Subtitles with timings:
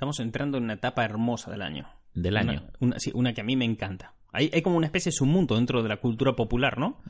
[0.00, 1.86] Estamos entrando en una etapa hermosa del año.
[2.14, 2.62] Del año.
[2.62, 4.14] Una, una- sí, una que a mí me encanta.
[4.32, 7.02] Hay, hay como una especie de submundo dentro de la cultura popular, ¿no?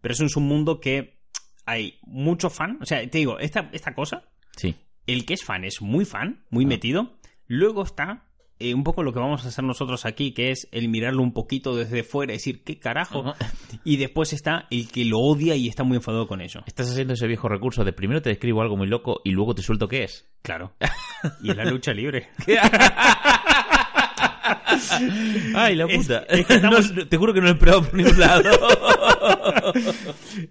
[0.00, 1.18] Pero es un submundo que
[1.66, 2.78] hay mucho fan.
[2.80, 4.22] O sea, te digo, esta, esta cosa,
[4.56, 4.74] Sí.
[5.06, 7.18] el que es fan es muy fan, muy metido.
[7.46, 8.24] Luego está
[8.58, 11.32] eh, un poco lo que vamos a hacer nosotros aquí, que es el mirarlo un
[11.32, 13.34] poquito desde fuera y decir, ¿qué carajo?
[13.84, 16.62] Y después está el que lo odia y está muy enfadado con ello.
[16.66, 19.62] Estás haciendo ese viejo recurso de primero te describo algo muy loco y luego te
[19.62, 20.28] suelto qué es.
[20.42, 20.72] Claro.
[21.42, 22.28] Y es la lucha libre.
[25.54, 26.24] ¡Ay, la puta!
[26.28, 28.42] es que estamos- No, te juro que no lo he esperado por ningún lado.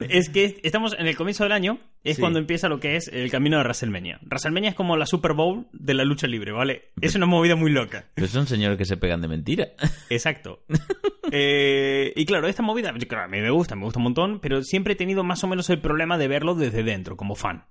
[0.09, 2.22] es que estamos en el comienzo del año, es Sí.
[2.22, 4.20] cuando empieza lo que es el camino de WrestleMania.
[4.23, 6.90] WrestleMania es como la Super Bowl de la lucha libre, ¿vale?
[7.02, 8.05] Es una movida muy loca.
[8.13, 9.67] Pero son señores que se pegan de mentira.
[10.09, 10.64] Exacto.
[11.31, 14.64] Eh, y claro, esta movida, claro, a mí me gusta, me gusta un montón, pero
[14.64, 17.66] siempre he tenido más o menos el problema de verlo desde dentro, como fan.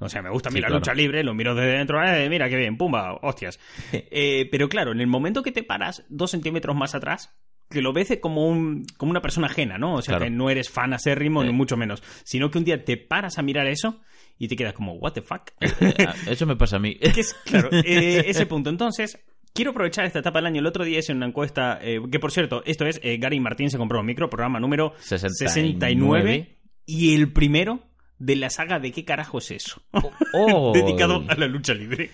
[0.00, 0.80] O sea, me gusta a mí Sí, la claro.
[0.80, 3.58] lucha libre, lo miro desde dentro, eh, mira qué bien, pumba, hostias.
[3.92, 7.34] Eh, pero claro, en el momento que te paras dos centímetros más atrás,
[7.70, 9.94] que lo ves como, un, como una persona ajena, ¿no?
[9.94, 10.24] O sea, Claro.
[10.24, 11.52] que no eres fan acérrimo, ni Eh.
[11.52, 12.02] mucho menos.
[12.24, 14.00] Sino que un día te paras a mirar eso
[14.38, 15.50] y te quedas como, what the fuck.
[16.06, 16.94] Ah, Eso me pasa a mí.
[17.14, 18.70] que es, claro, eh, ese punto.
[18.70, 19.18] Entonces,
[19.52, 20.60] quiero aprovechar esta etapa del año.
[20.60, 23.68] El otro día hice una encuesta, eh, que por cierto, esto es, eh, Gary Martín
[23.70, 27.80] se compró un micro, programa número 69, y el primero
[28.18, 29.82] de la saga de qué carajo es eso.
[30.32, 32.10] Oh, Dedicado a la lucha libre.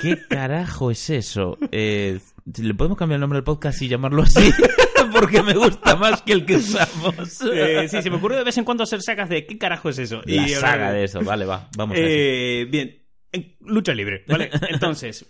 [0.00, 1.58] ¿Qué carajo es eso?
[1.72, 4.50] Eh, ¿Le podemos cambiar el nombre del podcast y llamarlo así?
[5.12, 7.40] Porque me gusta más que el que usamos.
[7.52, 9.98] Eh, sí, se me ocurrió de vez en cuando hacer sagas de qué carajo es
[9.98, 10.22] eso.
[10.26, 11.20] La Y ahora- saga de eso.
[11.22, 11.68] Vale, va.
[11.76, 12.06] Vamos a eso.
[12.08, 14.50] Eh, bien, en- lucha libre, ¿vale?
[14.70, 15.26] Entonces,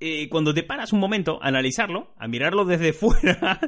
[0.00, 3.60] eh, cuando te paras un momento a analizarlo, a mirarlo desde fuera,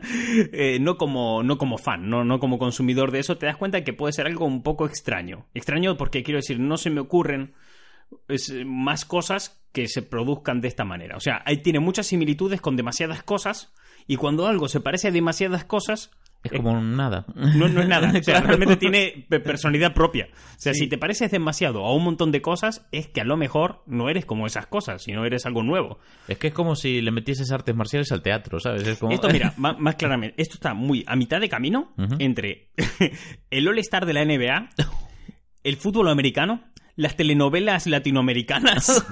[0.52, 3.84] eh, no, como, no como fan, no, no como consumidor de eso, te das cuenta
[3.84, 5.46] que puede ser algo un poco extraño.
[5.55, 7.55] Extraño porque quiero decir, no se me ocurren
[8.28, 11.16] es, eh, más cosas que se produzcan de esta manera.
[11.16, 13.72] O sea, ahí tiene muchas similitudes con demasiadas cosas
[14.06, 16.11] y cuando algo se parece a demasiadas cosas,
[16.42, 17.27] Es como nada.
[17.36, 18.08] no, no es nada.
[18.08, 18.47] O sea, Claro.
[18.48, 20.29] realmente tiene pe- personalidad propia.
[20.33, 20.80] O sea, Sí.
[20.80, 24.08] si te pareces demasiado a un montón de cosas, es que a lo mejor no
[24.08, 25.98] eres como esas cosas, sino eres algo nuevo.
[26.27, 28.84] Es que es como si le metieses artes marciales al teatro, ¿sabes?
[28.89, 29.13] Es como...
[29.13, 32.70] Esto, mira, más, claramente, esto está muy a mitad de camino entre
[33.51, 34.70] el All-Star de la NBA,
[35.63, 36.64] el fútbol americano,
[37.00, 39.02] las telenovelas latinoamericanas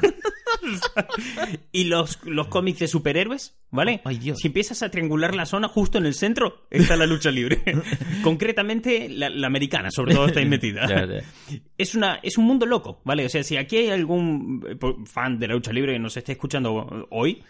[1.73, 4.03] y los, los cómics de superhéroes, ¿vale?
[4.05, 4.41] Ay, Dios.
[4.41, 7.63] Si empiezas a triangular la zona, justo en el centro está la lucha libre.
[8.23, 10.87] Concretamente, la, la americana, sobre todo, está ahí metida.
[11.79, 13.25] Es, una, es un mundo loco, ¿vale?
[13.25, 16.33] O sea, si aquí hay algún eh, fan de la lucha libre que nos esté
[16.33, 17.43] escuchando hoy,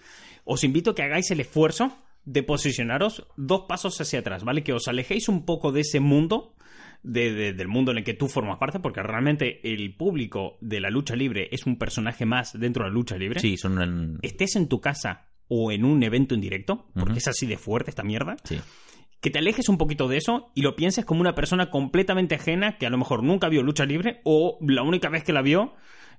[0.45, 4.63] os invito a que hagáis el esfuerzo de posicionaros dos pasos hacia atrás, ¿vale?
[4.63, 6.55] Que os alejéis un poco de ese mundo,
[7.03, 10.81] de- de- del mundo en el que tú formas parte, porque realmente el público de
[10.81, 13.41] la lucha libre es un personaje más dentro de la lucha libre.
[13.41, 14.19] Sí, son un...
[14.23, 17.91] Estés en tu casa o en un evento en directo, porque es así de fuerte
[17.91, 18.59] esta mierda, Sí.
[19.21, 22.77] que te alejes un poquito de eso y lo pienses como una persona completamente ajena
[22.79, 25.75] que a lo mejor nunca vio lucha libre o la única vez que la vio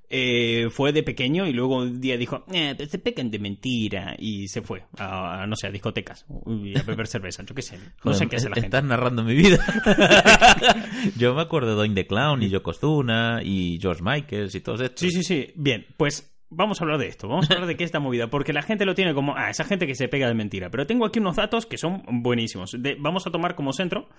[0.09, 4.47] eh, fue de pequeño y luego un día dijo, eh, se pecan de mentira y
[4.47, 7.77] se fue a, a, no sé, a discotecas y a beber cerveza, yo qué sé.
[8.03, 8.67] No sé qué hace la gente.
[8.67, 9.59] Estás narrando mi vida.
[11.17, 14.81] Yo me acuerdo de Doin the Clown y Yoko Tuna y George Michaels y todos
[14.81, 14.99] estos.
[14.99, 15.51] Sí, sí, sí.
[15.55, 17.27] Bien, pues vamos a hablar de esto.
[17.27, 18.29] Vamos a hablar de qué es esta movida.
[18.29, 20.69] Porque la gente lo tiene como, ah, esa gente que se pega de mentira.
[20.69, 22.71] Pero tengo aquí unos datos que son buenísimos.
[22.77, 24.09] De- vamos a tomar como centro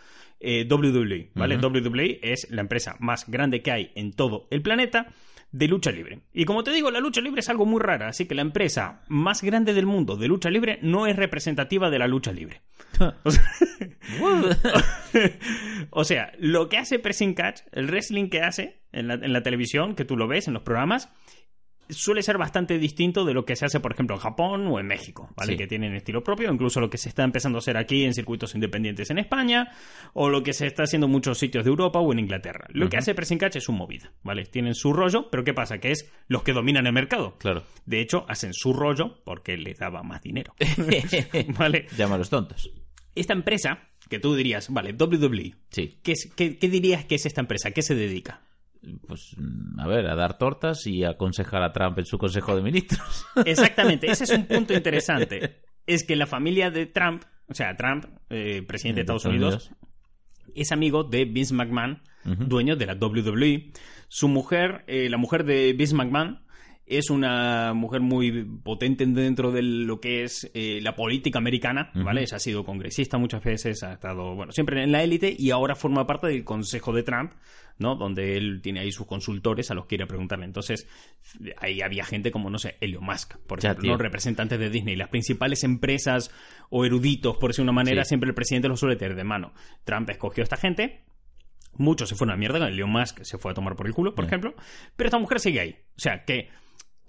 [0.41, 1.57] eh, WWE, ¿vale?
[1.57, 1.67] Ujú.
[1.69, 5.09] WWE es la empresa más grande que hay en todo el planeta
[5.53, 6.21] de lucha libre.
[6.33, 8.09] Y como te digo, la lucha libre es algo muy rara.
[8.09, 11.99] Así que la empresa más grande del mundo de lucha libre no es representativa de
[11.99, 12.62] la lucha libre.
[13.25, 13.44] O sea,
[15.91, 19.43] o sea, lo que hace Pressing Catch, el wrestling que hace en la, en la
[19.43, 21.09] televisión, que tú lo ves en los programas,
[21.93, 24.87] suele ser bastante distinto de lo que se hace, por ejemplo, en Japón o en
[24.87, 25.53] México, ¿vale?
[25.53, 25.59] Sí.
[25.59, 28.55] Que tienen estilo propio, incluso lo que se está empezando a hacer aquí en circuitos
[28.55, 29.73] independientes en España,
[30.12, 32.67] o lo que se está haciendo en muchos sitios de Europa o en Inglaterra.
[32.71, 34.45] Lo que hace Pressing Catch es su movida, ¿vale?
[34.45, 35.78] Tienen su rollo, pero ¿qué pasa?
[35.78, 37.37] Que es los que dominan el mercado.
[37.39, 37.65] Claro.
[37.87, 40.54] De hecho, hacen su rollo porque les daba más dinero.
[41.59, 41.87] ¿Vale?
[41.97, 42.71] Llama a los tontos.
[43.15, 45.98] Esta empresa, que tú dirías, vale, WWE, Sí.
[46.03, 47.69] ¿qué, es- qué- qué dirías que es esta empresa?
[47.69, 48.42] ¿A qué se dedica?
[49.06, 49.36] Pues,
[49.78, 53.27] a ver, a dar tortas y aconsejar a Trump en su consejo de ministros.
[53.44, 55.60] Exactamente, ese es un punto interesante.
[55.86, 59.72] Es que la familia de Trump, o sea, Trump, eh, presidente de Estados Unidos,
[60.54, 63.72] es amigo de Vince McMahon, dueño de la WWE.
[64.06, 66.44] Su mujer, eh, la mujer de Vince McMahon,
[66.91, 72.22] es una mujer muy potente dentro de lo que es eh, la política americana, ¿vale?
[72.22, 75.75] Ella ha sido congresista muchas veces, ha estado, bueno, siempre en la élite y ahora
[75.75, 77.33] forma parte del Consejo de Trump,
[77.78, 77.95] ¿no?
[77.97, 80.45] Donde él tiene ahí sus consultores a los que ir a preguntarle.
[80.45, 80.87] Entonces,
[81.59, 83.92] ahí había gente como, no sé, Elon Musk, por Ya, ejemplo.
[83.92, 83.97] ¿no?
[83.98, 84.97] representantes de Disney.
[84.97, 86.31] Las principales empresas
[86.69, 88.09] o eruditos, por decir una manera, Sí.
[88.10, 89.53] siempre el presidente los suele tener de mano.
[89.84, 91.04] Trump escogió a esta gente,
[91.77, 94.13] Muchos se fueron a la mierda, Elon Musk se fue a tomar por el culo,
[94.15, 94.54] por ejemplo.
[94.97, 95.77] Pero esta mujer sigue ahí.
[95.97, 96.48] O sea, que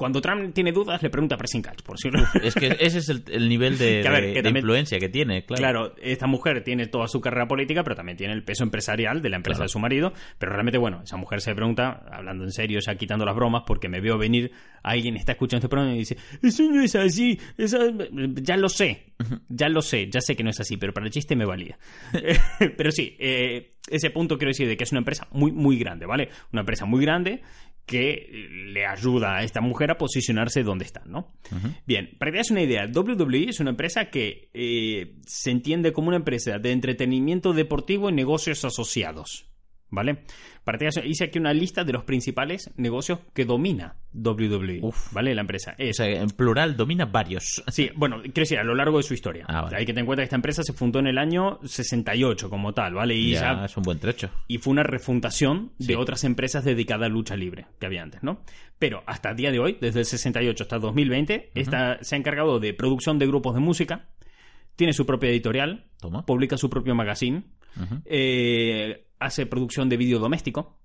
[0.02, 2.24] cuando Trump tiene dudas, le pregunta a Pressing Catch, por si no.
[2.44, 4.64] Es que ese es el, el nivel de, Que a ver, de- que de también-
[4.66, 5.62] influencia que tiene, claro.
[5.62, 9.30] Claro, esta mujer tiene toda su carrera política, pero también tiene el peso empresarial de
[9.30, 9.66] la empresa Claro.
[9.68, 10.14] de su marido.
[10.40, 13.90] Pero realmente, bueno, esa mujer se pregunta, hablando en serio, ya quitando las bromas, porque
[13.90, 14.52] me veo venir,
[14.82, 17.92] alguien está escuchando este programa y dice, eso no es así, esa-
[18.42, 19.14] ya lo sé,
[19.50, 21.78] ya lo sé, ya sé que no es así, pero para el chiste me valía.
[22.78, 26.06] pero sí, eh, ese punto quiero decir de que es una empresa muy, muy grande,
[26.06, 26.30] ¿vale?
[26.52, 27.42] Una empresa muy grande
[27.92, 31.34] que eh, le ayuda a esta mujer a posicionarse donde está, ¿no?
[31.86, 36.08] Bien, para que te una idea, WWE es una empresa que eh, se entiende como
[36.08, 39.51] una empresa de entretenimiento deportivo y negocios asociados,
[39.92, 40.24] ¿vale?
[40.64, 44.80] Para que te hagas- hice aquí una lista de los principales negocios que domina WWE,
[44.82, 45.14] Uf.
[45.14, 45.34] ¿vale?
[45.36, 47.64] La empresa O sea, en plural domina varios.
[47.68, 49.46] Sí, bueno, quiero decir, a lo largo de su historia.
[49.48, 49.78] Ah, vale.
[49.78, 52.74] Hay que tener en cuenta que esta empresa se fundó en el año 68 como
[52.74, 53.16] tal, ¿vale?
[53.16, 54.30] Y, ya, ya- es un buen trecho.
[54.48, 58.42] y fue una refundación de otras empresas dedicadas a lucha libre que había antes, ¿no?
[58.80, 62.18] Pero hasta el día de hoy, desde el 68 hasta el 2020, esta se ha
[62.18, 64.10] encargado de producción de grupos de música,
[64.76, 66.26] tiene su propia editorial, Toma.
[66.26, 67.44] publica su propio magazine,
[68.06, 70.80] eh, hace producción de vídeo doméstico,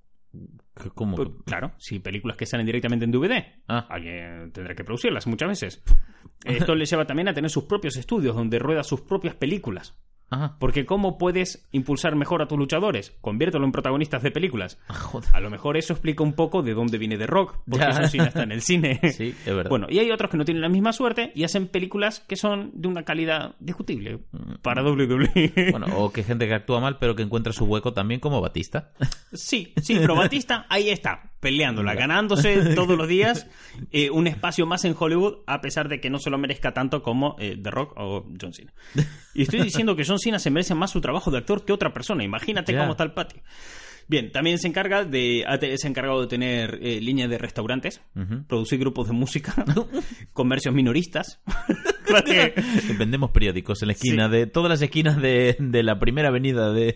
[0.74, 1.16] ¿Qué- ¿Cómo?
[1.16, 3.86] pues, claro, si películas que salen directamente en DVD, Ah.
[3.88, 5.82] alguien tendrá que producirlas muchas veces.
[6.44, 9.98] Esto le lleva también a tener sus propios estudios donde rueda sus propias películas.
[10.28, 10.56] Ajá.
[10.58, 13.14] Porque ¿cómo puedes impulsar mejor a tus luchadores?
[13.20, 14.78] Conviértelo en protagonistas de películas.
[14.88, 15.30] Ah, Joder.
[15.32, 17.90] A lo mejor eso explica un poco de dónde viene The Rock, porque Ya.
[17.90, 19.00] eso sí está en el cine.
[19.12, 19.70] Sí, es verdad.
[19.70, 22.70] Bueno, y hay otros que no tienen la misma suerte y hacen películas que son
[22.74, 24.18] de una calidad discutible
[24.62, 25.70] para WWE.
[25.70, 28.90] Bueno, o que gente que actúa mal, pero que encuentra su hueco también como Batista.
[29.32, 33.46] Sí, sí, pero Batista ahí está, peleándola, ganándose todos los días
[33.92, 37.02] eh, un espacio más en Hollywood, a pesar de que no se lo merezca tanto
[37.02, 38.72] como eh, The Rock o John Cena.
[39.32, 41.92] Y estoy diciendo que John Cena se merece más su trabajo de actor que otra
[41.92, 42.24] persona.
[42.24, 43.42] Imagínate cómo está el patio.
[44.08, 45.44] Bien, también se encarga de
[45.78, 48.00] se ha encargado de tener eh, líneas de restaurantes,
[48.48, 49.54] producir grupos de música,
[50.32, 51.40] comercios minoristas.
[52.24, 52.54] Que-
[52.96, 56.94] Vendemos periódicos en la esquina de todas las esquinas de, de la primera avenida de,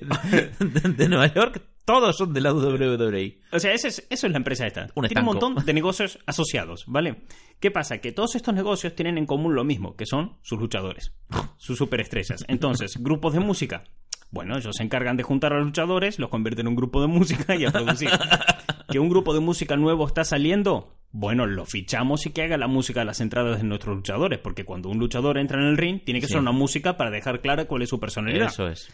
[0.61, 1.62] de, de Nueva York.
[1.92, 3.40] Todos son de la WWE.
[3.52, 4.88] O sea, ese es- eso es la empresa esta.
[4.94, 7.22] Un Tiene un montón de negocios asociados, ¿vale?
[7.58, 7.98] ¿Qué pasa?
[7.98, 11.12] Que todos estos negocios tienen en común lo mismo, que son sus luchadores,
[11.56, 12.44] sus superestrellas.
[12.48, 13.84] Entonces, grupos de música.
[14.32, 17.08] Bueno, ellos se encargan de juntar a los luchadores, los convierten en un grupo de
[17.08, 18.10] música y a producir.
[18.88, 20.96] ¿Que un grupo de música nuevo está saliendo?
[21.12, 24.64] Bueno, lo fichamos y que haga la música de las entradas de nuestros luchadores, porque
[24.64, 26.34] cuando un luchador entra en el ring, tiene que Sí.
[26.34, 28.88] ser una música para dejar clara cuál es su personalidad Eso es.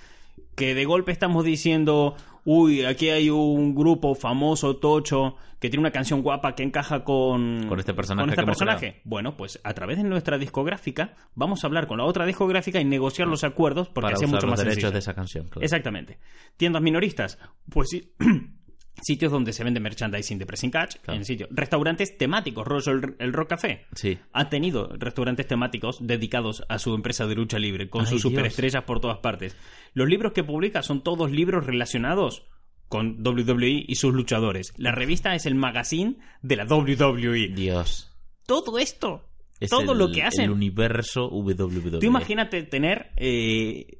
[0.55, 5.91] Que de golpe estamos diciendo, uy, aquí hay un grupo famoso, tocho, que tiene una
[5.91, 9.00] canción guapa que encaja con, Con este personaje con este personaje.
[9.05, 12.85] Bueno, pues a través de nuestra discográfica vamos a hablar con la otra discográfica y
[12.85, 14.93] negociar los acuerdos porque Para hace usar mucho los más derechos sencillo.
[14.93, 15.47] de esa canción.
[15.49, 15.65] claro.
[15.65, 16.19] Exactamente.
[16.56, 17.39] Tiendas minoristas,
[17.71, 18.12] pues sí.
[19.02, 21.19] Sitios donde se vende merchandising de Pressing Catch, Claro.
[21.19, 21.46] en sitio.
[21.50, 23.87] Restaurantes temáticos, rollo el, el Rock Café.
[23.94, 24.19] Sí.
[24.32, 28.32] Ha tenido restaurantes temáticos dedicados a su empresa de lucha libre, con Ay, sus Dios.
[28.32, 29.56] superestrellas por todas partes.
[29.94, 32.44] Los libros que publica son todos libros relacionados
[32.88, 34.72] con WWE y sus luchadores.
[34.76, 37.48] La revista es el magazine de la WWE.
[37.48, 38.12] Dios.
[38.46, 39.28] Todo esto,
[39.61, 40.44] Es todo el- lo que hacen.
[40.47, 41.99] El universo WWE.
[42.00, 43.98] Tú imagínate tener, eh,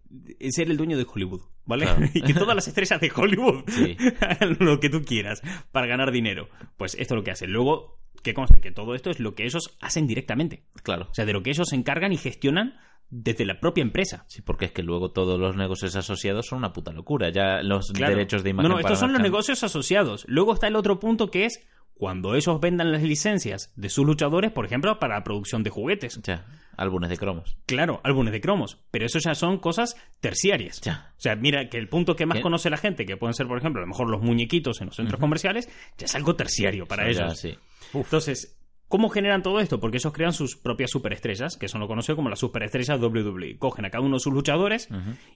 [0.51, 1.87] ser el dueño de Hollywood, ¿vale?
[1.87, 2.07] Claro.
[2.15, 3.97] y que todas las estrellas de Hollywood Sí.
[4.21, 5.41] hagan lo que tú quieras
[5.73, 6.49] para ganar dinero.
[6.77, 7.53] Pues esto es lo que hacen.
[7.53, 10.65] Luego, que conste que todo esto es lo que ellos hacen directamente.
[10.83, 11.07] Claro.
[11.11, 12.75] O sea, de lo que ellos se encargan y gestionan
[13.09, 14.25] desde la propia empresa.
[14.29, 17.31] Sí, porque es que luego todos los negocios asociados son una puta locura.
[17.31, 18.15] Ya los Claro.
[18.17, 18.69] derechos de imagen.
[18.69, 20.25] No, no, para estos son los negocios asociados.
[20.27, 21.61] Luego está el otro punto que es
[21.99, 26.21] cuando ellos vendan las licencias de sus luchadores, por ejemplo, para la producción de juguetes.
[26.23, 26.45] Ya,
[26.77, 27.57] álbumes de cromos.
[27.67, 30.81] Claro, álbumes de cromos, pero eso ya son cosas terciarias.
[30.83, 31.13] Ya.
[31.17, 32.43] O sea, mira que el punto que más ¿Qué?
[32.43, 34.97] conoce la gente, que pueden ser, por ejemplo, a lo mejor los muñequitos en los
[34.97, 37.39] centros comerciales, ya es algo terciario para Eso ya, ellos.
[37.39, 37.57] sí.
[37.95, 38.56] Entonces,
[38.89, 39.81] ¿cómo generan todo esto?
[39.81, 43.59] Porque ellos crean sus propias superestrellas, que son lo conocido como las superestrellas WWE.
[43.59, 44.89] Cogen a cada uno de sus luchadores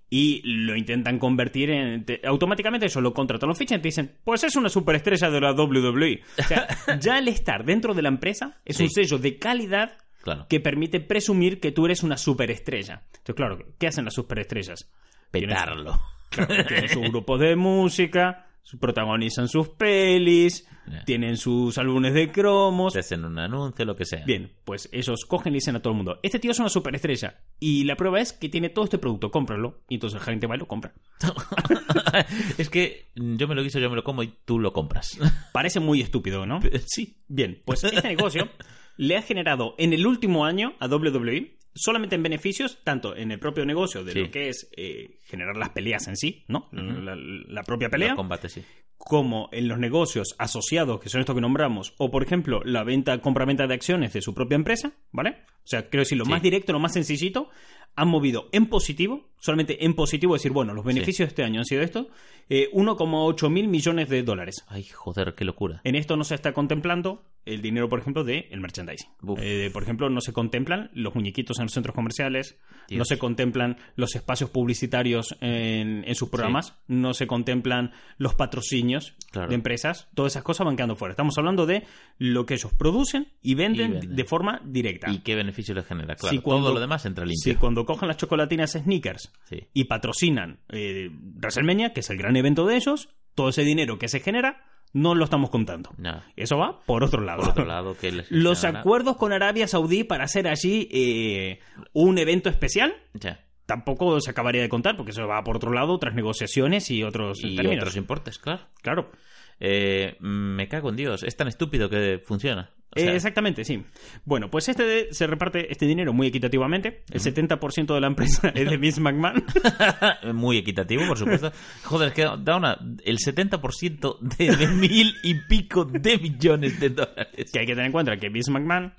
[0.08, 2.04] y lo intentan convertir en...
[2.04, 5.40] te- automáticamente ellos lo contratan, lo fichan y te dicen, pues es una superestrella de
[5.40, 6.22] la WWE.
[6.38, 6.68] O sea,
[7.00, 8.84] ya el estar dentro de la empresa es Sí.
[8.84, 10.46] un sello de calidad Claro.
[10.50, 13.04] que permite presumir que tú eres una superestrella.
[13.06, 14.90] Entonces, claro, ¿qué hacen las superestrellas?
[15.30, 15.98] Petarlo.
[16.28, 16.88] Claro, tienen
[17.38, 18.46] de música,
[18.78, 20.66] protagonizan sus pelis,
[21.04, 22.92] tienen sus álbumes de cromos.
[22.92, 24.24] Te hacen un anuncio, lo que sea.
[24.24, 27.40] Bien, pues ellos cogen y dicen a todo el mundo, este tío es una superestrella.
[27.58, 29.82] Y la prueba es que tiene todo este producto, cómpralo.
[29.88, 30.92] Y entonces la gente va y lo compra.
[32.58, 35.18] es que yo me lo guiso, yo me lo como y tú lo compras.
[35.52, 36.60] Parece muy estúpido, ¿no?
[36.86, 37.16] sí.
[37.28, 38.48] Bien, pues este negocio
[38.96, 43.38] le ha generado en el último año a WWE solamente en beneficios, tanto en el
[43.38, 44.20] propio negocio de Sí.
[44.20, 46.68] lo que es eh, generar las peleas en sí, ¿no?
[46.72, 48.62] la, la propia pelea, Los combates, sí.
[48.98, 53.18] como en los negocios asociados, que son estos que nombramos, o por ejemplo, la venta,
[53.20, 55.38] compra-venta de acciones de su propia empresa, ¿vale?
[55.64, 56.30] O sea, quiero decir, lo Sí.
[56.30, 57.48] más directo, lo más sencillito,
[57.96, 61.64] han movido en positivo, solamente en positivo, decir, bueno, los beneficios de este año han
[61.64, 62.06] sido estos,
[62.48, 64.64] eh, 1,8 mil millones de dólares.
[64.68, 65.80] Ay, joder, qué locura.
[65.84, 69.08] En esto no se está contemplando el dinero, por ejemplo, del el merchandising.
[69.38, 72.98] Eh, por ejemplo, no se contemplan los muñequitos en los centros comerciales, Dios.
[72.98, 79.14] no se contemplan los espacios publicitarios en, en sus programas, no se contemplan los patrocinios
[79.32, 79.48] Claro.
[79.48, 80.08] de empresas.
[80.14, 81.12] Todas esas cosas van quedando fuera.
[81.12, 81.84] Estamos hablando de
[82.18, 84.16] lo que ellos producen y venden, Y venden.
[84.16, 85.10] de forma directa.
[85.10, 86.14] ¿Y qué beneficio les genera?
[86.16, 87.60] Claro, Sí, cuando- todo lo demás entra Si limpio.
[87.60, 89.68] cuando cogen las chocolatinas Snickers Sí.
[89.74, 94.08] y patrocinan eh, WrestleMania, que es el gran evento de ellos, todo ese dinero que
[94.08, 95.90] se genera no lo estamos contando.
[96.34, 97.40] Eso va por otro lado.
[97.42, 101.60] Por otro lado, que les Los acuerdos con Arabia Saudí para hacer allí eh,
[101.92, 103.44] un evento especial Ya.
[103.66, 107.38] tampoco se acabaría de contar porque eso va por otro lado, otras negociaciones y otros
[107.44, 107.82] Y términos.
[107.82, 108.62] otros importes, claro.
[108.82, 109.12] Claro.
[109.60, 111.22] Eh, me cago en Dios.
[111.22, 112.70] Es tan estúpido que funciona.
[112.96, 113.84] O sea, Eh, exactamente, sí.
[114.24, 117.04] Bueno, pues este de- se reparte este dinero muy equitativamente.
[117.12, 119.44] El 70% de la empresa es de Vince McMahon.
[120.34, 121.52] Muy equitativo, por supuesto.
[121.84, 126.90] Joder, es que da una, el 70% de, de mil y pico de millones de
[126.90, 127.50] dólares.
[127.52, 128.92] que hay que tener en cuenta que Vince McMahon,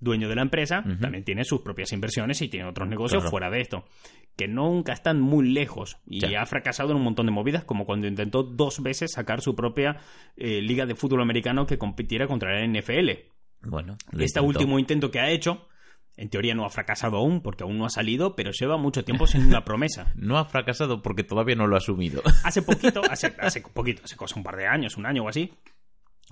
[0.00, 3.30] dueño de la empresa, también tiene sus propias inversiones y tiene otros negocios Claro.
[3.30, 3.84] fuera de esto.
[4.36, 5.96] Que nunca están muy lejos.
[6.06, 6.42] Y Ya.
[6.42, 9.96] ha fracasado en un montón de movidas, como cuando intentó dos veces sacar su propia
[10.36, 13.10] eh, liga de fútbol americano que compitiera contra la NFL.
[13.62, 15.66] Bueno, Este último intento que ha hecho,
[16.16, 19.26] en teoría no ha fracasado aún, porque aún no ha salido, pero lleva mucho tiempo
[19.26, 20.12] sin una promesa.
[20.16, 22.22] No ha fracasado porque todavía no lo ha asumido.
[22.44, 25.52] Hace poquito, hace, hace poquito, hace cosa un par de años, un año o así,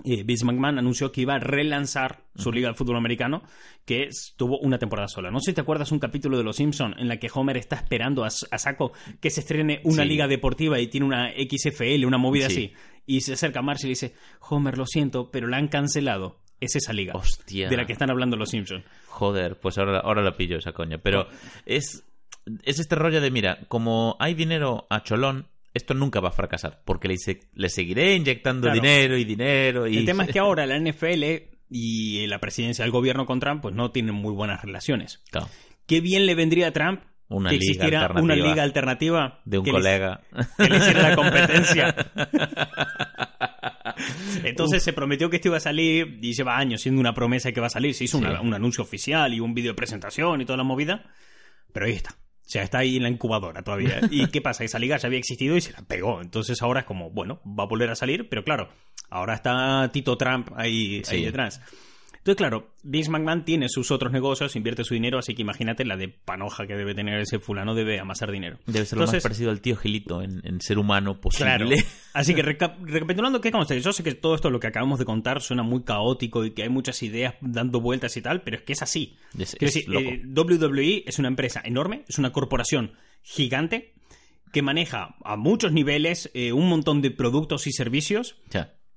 [0.05, 3.43] eh, Vince McMahon anunció que iba a relanzar su liga de fútbol americano,
[3.85, 5.31] que es- tuvo una temporada sola.
[5.31, 7.76] No sé si te acuerdas un capítulo de Los Simpson en la que Homer está
[7.76, 10.09] esperando a, a saco que se estrene una Sí.
[10.09, 12.53] liga deportiva y tiene una XFL, una movida Sí.
[12.53, 12.73] así.
[13.07, 14.15] Y se acerca a Marcy y dice,
[14.50, 16.41] Homer, lo siento, pero la han cancelado.
[16.61, 17.12] Es esa liga.
[17.15, 17.69] Hostia.
[17.69, 18.85] De la que están hablando Los Simpsons.
[19.09, 20.99] Joder, pues ahora, ahora la pillo esa coña.
[20.99, 21.29] Pero
[21.67, 22.05] es,
[22.65, 26.83] es este rollo de, mira, como hay dinero a cholón, esto nunca va a fracasar.
[26.85, 27.16] Porque le,
[27.54, 28.75] le seguiré inyectando Claro.
[28.80, 29.87] dinero y dinero.
[29.87, 29.99] Y...
[29.99, 31.25] El tema es que ahora la NFL
[31.71, 35.23] y la presidencia del gobierno con Trump pues no tienen muy buenas relaciones.
[35.30, 35.49] Claro,
[35.87, 38.25] Qué bien le vendría a Trump Una que liga existiera alternativa.
[38.25, 40.21] una liga alternativa de un que le- colega.
[40.59, 41.95] que le hiciera la competencia.
[44.45, 47.61] Entonces se prometió que esto iba a salir y lleva años siendo una promesa que
[47.61, 47.95] va a salir.
[47.95, 48.25] Se hizo Sí.
[48.25, 51.04] una- un anuncio oficial y un vídeo de presentación y toda la movida.
[51.73, 52.16] Pero ahí está.
[52.47, 54.00] O sea, está ahí en la incubadora todavía.
[54.11, 54.62] ¿Y qué pasa?
[54.62, 56.21] Esa liga ya había existido y se la pegó.
[56.23, 58.69] Entonces ahora es como, bueno, va a volver a salir, pero claro,
[59.11, 61.17] ahora está Tito Trump ahí, Sí.
[61.17, 61.61] ahí detrás.
[62.26, 65.97] Entonces, claro, Vince McMahon tiene sus otros negocios, invierte su dinero, así que imagínate la
[65.97, 68.59] de panoja que debe tener ese fulano, debe amasar dinero.
[68.66, 71.47] Debe ser lo más parecido al tío Gilito en, en ser humano posible.
[71.47, 71.68] Claro.
[72.14, 73.76] Así que reca- recapitulando, ¿qué consta?
[73.76, 76.64] Yo sé que todo esto lo que acabamos de contar suena muy caótico y que
[76.64, 79.14] hay muchas ideas dando vueltas y tal, pero es que es así.
[79.38, 80.09] Es- Quiero es decir, loco.
[80.11, 82.92] eh, WWE es una empresa enorme, es una corporación
[83.23, 83.95] gigante
[84.52, 88.37] que maneja a muchos niveles eh, un montón de productos y servicios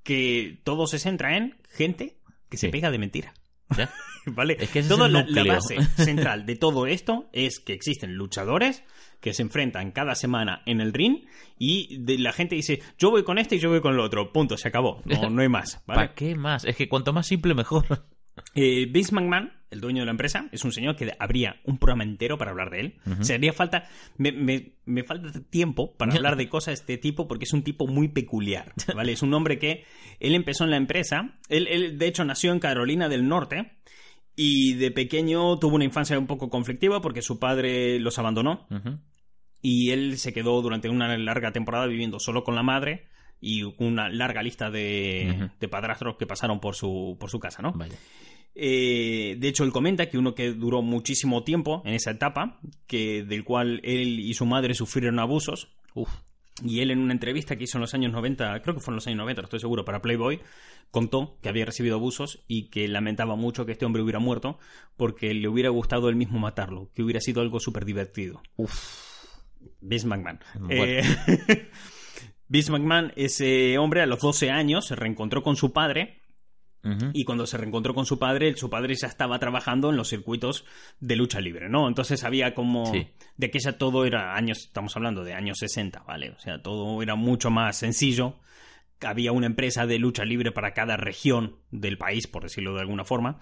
[0.03, 2.15] que todo se centra en gente
[2.49, 3.33] que se pega de mentira.
[3.77, 3.89] ya.
[4.25, 4.57] ¿Vale?
[4.59, 8.83] Es que Todo la, la base central de todo esto es que existen luchadores
[9.21, 11.25] que se enfrentan cada semana en el ring
[11.57, 14.31] y de- la gente dice, yo voy con este y yo voy con el otro.
[14.33, 15.01] Punto, se acabó.
[15.05, 15.81] No, no hay más.
[15.87, 15.95] ¿vale?
[16.01, 16.65] ¿Para qué más?
[16.65, 18.05] Es que cuanto más simple, mejor.
[18.55, 22.03] Eh, Vince McMahon, el dueño de la empresa, es un señor que habría un programa
[22.03, 22.95] entero para hablar de él.
[23.19, 23.87] O sea, haría falta.
[24.17, 27.61] Me, me- me falta tiempo para hablar de cosas de este tipo porque es un
[27.63, 28.73] tipo muy peculiar.
[28.95, 29.11] ¿Vale?
[29.11, 29.85] Es un hombre que.
[30.19, 31.37] Él empezó en la empresa.
[31.49, 33.73] Él, él, de hecho, nació en Carolina del Norte.
[34.35, 38.65] Y de pequeño tuvo una infancia un poco conflictiva porque su padre los abandonó.
[39.61, 43.07] Y él se quedó durante una larga temporada viviendo solo con la madre.
[43.41, 47.71] Y una larga lista de, padrastros que pasaron por su, por su casa, ¿no?
[48.55, 53.23] Eh, de hecho, él comenta que uno que duró muchísimo tiempo en esa etapa, que
[53.23, 55.69] del cual él y su madre sufrieron abusos.
[55.93, 56.09] Uf.
[56.63, 58.95] Y él en una entrevista que hizo en los años 90, creo que fue en
[58.95, 60.41] los años 90, no estoy seguro, para Playboy,
[60.91, 64.59] contó que había recibido abusos y que lamentaba mucho que este hombre hubiera muerto
[64.97, 68.41] porque le hubiera gustado él mismo matarlo, que hubiera sido algo súper divertido.
[69.81, 70.39] Vince McMahon.
[70.59, 70.83] Bueno.
[70.83, 71.01] Eh,
[72.47, 76.21] Vince McMahon, ese hombre, a los 12 años se reencontró con su padre.
[77.13, 80.65] Y cuando se reencontró con su padre, su padre ya estaba trabajando en los circuitos
[80.99, 81.87] de lucha libre, ¿no?
[81.87, 82.85] Entonces había como...
[82.91, 83.07] Sí.
[83.35, 86.31] De aquella todo era años, estamos hablando de años 60, ¿vale?
[86.31, 88.35] O sea, todo era mucho más sencillo.
[89.01, 93.03] Había una empresa de lucha libre para cada región del país, por decirlo de alguna
[93.03, 93.39] forma.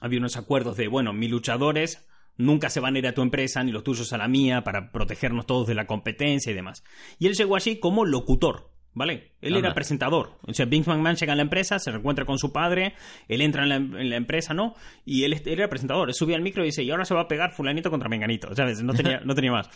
[0.00, 3.62] Había unos acuerdos de, bueno, mis luchadores nunca se van a ir a tu empresa
[3.62, 6.84] ni los tuyos a la mía para protegernos todos de la competencia y demás.
[7.18, 9.32] Y él llegó allí como locutor, ¿vale?
[9.40, 9.68] Él Anda.
[9.68, 10.38] era presentador.
[10.42, 12.94] O sea, Vince McMahon llega a la empresa, se reencuentra con su padre,
[13.28, 14.74] él entra en la, en la empresa, ¿no?
[15.04, 17.22] Y él, él era presentador, él subía al micro y dice, y ahora se va
[17.22, 18.82] a pegar fulanito contra menganito, ¿sabes?
[18.82, 19.70] No tenía, no tenía más.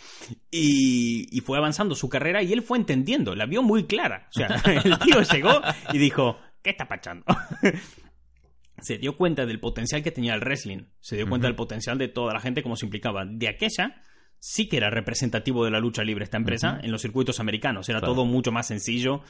[0.51, 4.27] Y, y fue avanzando su carrera y él fue entendiendo, la vio muy clara.
[4.29, 4.47] O sea,
[4.83, 5.61] el tío llegó
[5.91, 7.25] y dijo, ¿qué está pachando?
[8.81, 12.09] se dio cuenta del potencial que tenía el wrestling, se dio cuenta del potencial de
[12.09, 13.23] toda la gente, como se implicaba.
[13.25, 14.01] De aquella
[14.45, 17.87] sí que era representativo de la lucha libre esta empresa en los circuitos americanos.
[17.87, 18.13] Era Claro.
[18.13, 19.21] todo mucho más sencillo,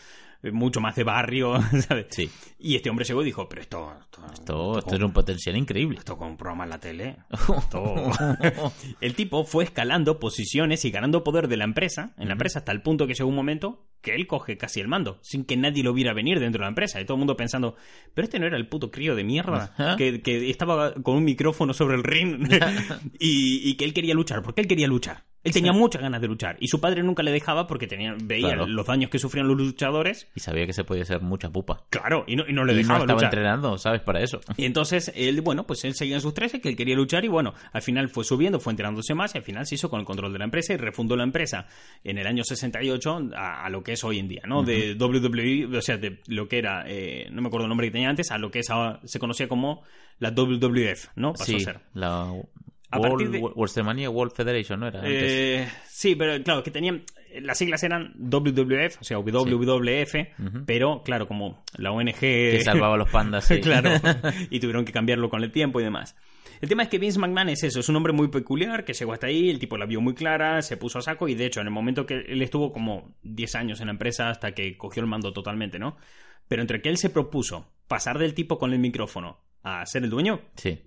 [0.51, 1.55] mucho más de barrio,
[1.87, 2.07] ¿sabes?
[2.09, 2.29] Sí.
[2.59, 3.93] Y este hombre llegó y dijo, pero esto...
[4.33, 5.97] Esto, Esto, era un potencial increíble.
[5.99, 7.17] esto con un programa en la tele.
[7.57, 8.11] esto-
[9.01, 12.71] el tipo fue escalando posiciones y ganando poder de la empresa, en la empresa, hasta
[12.71, 15.81] el punto que llegó un momento que él coge casi el mando, sin que nadie
[15.83, 16.99] lo viera venir dentro de la empresa.
[17.01, 17.75] Y todo el mundo pensando,
[18.13, 21.73] pero este no era el puto crío de mierda que, que estaba con un micrófono
[21.73, 22.47] sobre el ring
[23.19, 24.41] y, y que él quería luchar.
[24.43, 25.23] porque él quería luchar?
[25.43, 28.47] Él tenía muchas ganas de luchar y su padre nunca le dejaba porque tenía, veía
[28.49, 28.67] Claro.
[28.67, 30.27] los daños que sufrían los luchadores.
[30.35, 31.83] Y sabía que se podía ser mucha pupa.
[31.89, 33.33] Claro, y no, y no le Y no dejaba estaba luchar.
[33.33, 34.01] entrenando, ¿sabes?
[34.01, 34.39] Para eso.
[34.55, 37.27] Y entonces él, bueno, pues él seguía en sus 13, que él quería luchar y
[37.27, 40.05] bueno, al final fue subiendo, fue entrenándose más y al final se hizo con el
[40.05, 41.67] control de la empresa y refundó la empresa
[42.03, 44.63] en el año 68 a, a lo que es hoy en día, ¿no?
[44.63, 47.91] De WWE, o sea, de lo que era, eh, no me acuerdo el nombre que
[47.91, 49.83] tenía antes, a lo que es ahora- se conocía como
[50.19, 51.33] la WWF, ¿no?
[51.33, 51.79] Pasó Sí, a ser.
[51.93, 52.31] la
[52.95, 55.01] A partir World, de- WrestleMania World Federation, ¿no era?
[55.03, 57.03] Eh, sí, pero claro, que tenían.
[57.41, 60.15] Las siglas eran WWF, o sea, WWF,
[60.67, 62.13] pero claro, como la ONG.
[62.19, 63.45] que salvaba a los pandas.
[63.47, 63.59] sí.
[63.59, 63.89] claro.
[64.49, 66.15] Y tuvieron que cambiarlo con el tiempo y demás.
[66.61, 69.11] El tema es que Vince McMahon es eso, es un hombre muy peculiar que llegó
[69.13, 71.59] hasta ahí, el tipo la vio muy clara, se puso a saco y de hecho
[71.59, 75.01] en el momento que él estuvo como 10 años en la empresa hasta que cogió
[75.01, 75.97] el mando totalmente, ¿no?
[76.47, 80.09] Pero entre que él se propuso pasar del tipo con el micrófono a ser el
[80.09, 80.79] dueño, Sí.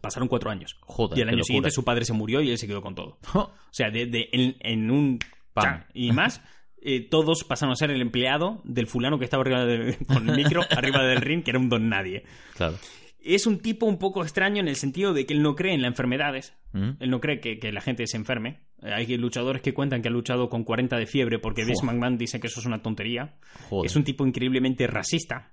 [0.00, 0.76] Pasaron cuatro años.
[0.80, 1.44] Joder, y el año locura.
[1.46, 3.18] siguiente su padre se murió y él se quedó con todo.
[3.34, 5.18] O sea, de, de- en, en un...
[5.60, 6.42] Chan y más,
[6.82, 10.36] eh, todos pasaron a ser el empleado del fulano que estaba arriba del, con el
[10.36, 12.24] micro, arriba del ring, que era un don nadie.
[12.56, 12.76] Claro.
[13.22, 15.80] Es un tipo un poco extraño en el sentido de que él no cree en
[15.82, 16.54] las enfermedades.
[16.72, 16.90] ¿Mm?
[17.00, 18.60] Él no cree que, que la gente se enferme.
[18.82, 21.86] Eh, Hay luchadores que cuentan que han luchado con 40 de fiebre porque Vince.
[21.86, 23.36] McMahon dice que eso es una tontería.
[23.70, 23.86] Joder.
[23.88, 25.52] Es un tipo increíblemente racista.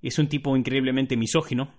[0.00, 1.72] Es un tipo increíblemente misógino.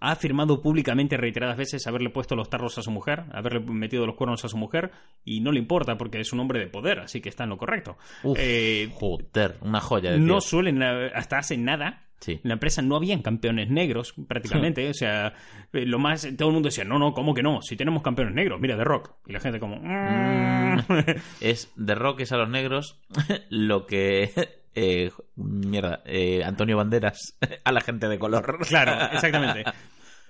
[0.00, 4.14] Ha afirmado públicamente reiteradas veces haberle puesto los tarros a su mujer, haberle metido los
[4.14, 4.92] cuernos a su mujer,
[5.24, 7.56] y no le importa porque es un hombre de poder, así que está en lo
[7.58, 7.96] correcto.
[8.22, 10.40] Uf, Eh, joder, una joya de no tío.
[10.40, 12.32] suelen, eh, hasta hace nada, Sí.
[12.34, 14.88] en la empresa no habían campeones negros prácticamente.
[14.90, 15.34] o sea,
[15.72, 17.60] eh, lo más, todo el mundo decía, no, no, ¿cómo que no?
[17.60, 19.10] Si tenemos campeones negros, mira, The Rock.
[19.26, 19.76] Y la gente como...
[19.82, 20.78] "Mm".
[21.40, 23.00] Es de Roques a los negros
[23.50, 24.30] lo que...
[24.74, 28.58] eh, mierda, eh, Antonio Banderas a la gente de color.
[28.66, 29.64] Claro, exactamente.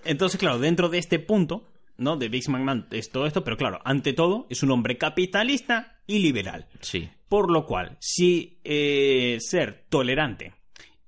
[0.05, 2.17] Entonces, claro, dentro de este punto, ¿no?
[2.17, 6.19] De Vince McMahon es todo esto, pero claro, ante todo, es un hombre capitalista y
[6.19, 6.67] liberal.
[6.81, 7.09] Sí.
[7.29, 10.53] Por lo cual, si eh, ser tolerante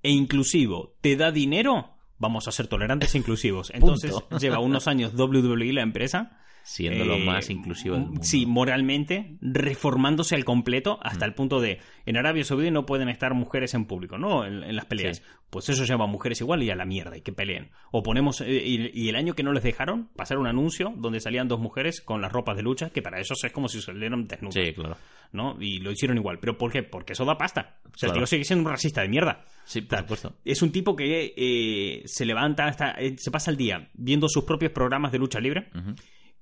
[0.02, 3.70] e inclusivo te da dinero, vamos a ser tolerantes e inclusivos.
[3.74, 6.40] Entonces, lleva unos años WWE, la empresa.
[6.68, 8.20] Siendo lo eh, más inclusivo del mundo.
[8.24, 11.28] Sí, moralmente, reformándose al completo hasta Mm.
[11.28, 14.44] el punto de en Arabia Saudí no pueden estar mujeres en público, ¿no?
[14.44, 15.18] En, en las peleas.
[15.18, 15.22] Sí.
[15.48, 17.70] Pues eso lleva a mujeres igual y a la mierda y que peleen.
[17.92, 18.40] O ponemos.
[18.40, 21.60] eh, y, y el año que no les dejaron, pasar un anuncio donde salían dos
[21.60, 24.54] mujeres con las ropas de lucha, que para ellos es como si salieran desnudas.
[24.54, 24.96] Sí, claro.
[25.32, 25.56] ¿no?
[25.60, 26.38] Y lo hicieron igual.
[26.40, 26.82] ¿Pero por qué?
[26.82, 27.78] Porque eso da pasta.
[27.84, 28.20] O sea, el Claro.
[28.20, 29.44] tío sigue siendo un racista de mierda.
[29.64, 30.34] Sí, por supuesto.
[30.44, 32.90] Es un tipo que eh, se levanta hasta.
[32.92, 35.68] eh, se pasa el día viendo sus propios programas de lucha libre,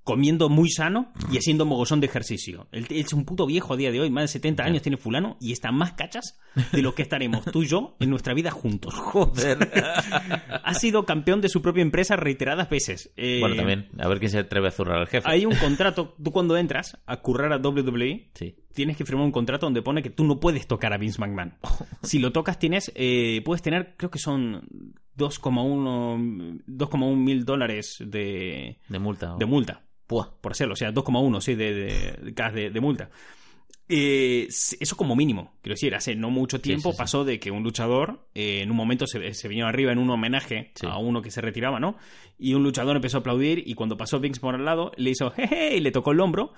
[0.05, 2.69] comiendo muy sano y haciendo mogollón de ejercicio.
[2.73, 4.99] Él, él es un puto viejo a día de hoy, más de 70 años tiene
[4.99, 6.39] fulano y está más cachas
[6.73, 8.95] de lo que estaremos tú y yo en nuestra vida juntos.
[8.95, 9.71] Joder.
[10.67, 13.13] Ha sido campeón de su propia empresa reiteradas veces.
[13.17, 15.29] Eh, bueno, también, a ver quién se atreve a zurrar al jefe.
[15.29, 18.55] Hay un contrato, tú cuando entras a currar a WWE, Sí.
[18.73, 21.55] tienes que firmar un contrato donde pone que tú no puedes tocar a Vince McMahon.
[22.03, 24.67] Si lo tocas, tienes, eh, puedes tener, creo que son
[25.17, 29.37] 2,1 2,1 mil dólares de, De multa.
[29.39, 30.31] de multa Buah.
[30.41, 30.75] por hacerlo.
[30.75, 33.11] O sea, 2,1, sí, de, de, de, multa.
[33.89, 35.53] Eh, eso como mínimo.
[35.63, 36.99] Quiero decir, hace no mucho tiempo sí, sí.
[36.99, 40.11] pasó de que un luchador eh, en un momento se, se vino arriba en un
[40.11, 41.97] homenaje a uno que se retiraba, ¿no?
[42.37, 45.31] Y un luchador empezó a aplaudir y cuando pasó Vince por al lado le hizo
[45.31, 46.53] jeje y le tocó el hombro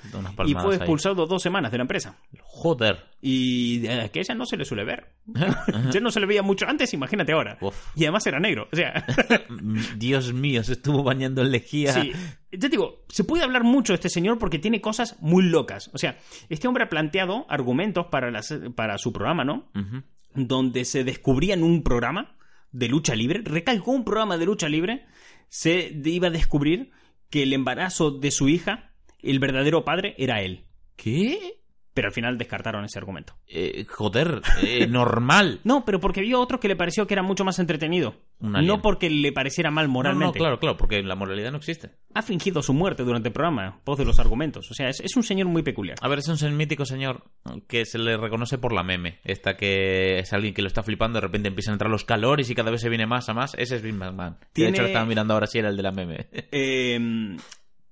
[0.46, 0.76] y fue ahí.
[0.76, 2.16] expulsado dos semanas de la empresa.
[2.40, 3.04] Joder.
[3.20, 5.12] Y de aquella no se le suele ver.
[5.90, 7.58] Ya no se le veía mucho antes, imagínate ahora.
[7.60, 7.76] Uf.
[7.94, 8.68] Y además era negro.
[8.72, 9.04] O sea,
[9.96, 11.92] Dios mío, se estuvo bañando en lejía.
[11.92, 12.12] sí.
[12.52, 15.90] Yo digo, se puede hablar mucho de este señor porque tiene cosas muy locas.
[15.92, 16.16] O sea,
[16.48, 19.68] este hombre ha planteado argumentos para, las, para su programa, ¿no?
[19.74, 20.02] Ujú.
[20.34, 22.36] donde se descubría en un programa
[22.72, 25.06] de lucha libre, recalcó un programa de lucha libre,
[25.48, 26.90] se iba a descubrir
[27.30, 30.66] que el embarazo de su hija, el verdadero padre, era él.
[30.96, 31.61] ¿Qué?
[31.96, 33.32] Pero al final descartaron ese argumento.
[33.48, 35.61] Eh, joder, eh, normal.
[35.64, 38.16] No, pero porque vio otro que le pareció que era mucho más entretenido.
[38.38, 40.38] No porque le pareciera mal No, no, moralmente.
[40.38, 41.92] claro, claro, porque la moralidad no existe.
[42.12, 44.70] Ha fingido su muerte durante el programa, voz de los argumentos.
[44.70, 45.96] O sea, es, es un señor muy peculiar.
[46.02, 47.24] A ver, es un mítico señor
[47.66, 49.20] que se le reconoce por la meme.
[49.24, 52.50] Esta que es alguien que lo está flipando, de repente empiezan a entrar los calores
[52.50, 53.54] y cada vez se viene más a más.
[53.56, 54.35] Ese es Vince McMahon.
[54.35, 56.26] Que De Tiene- hecho, lo estaba mirando ahora si era el de la meme.
[56.52, 57.37] Eh,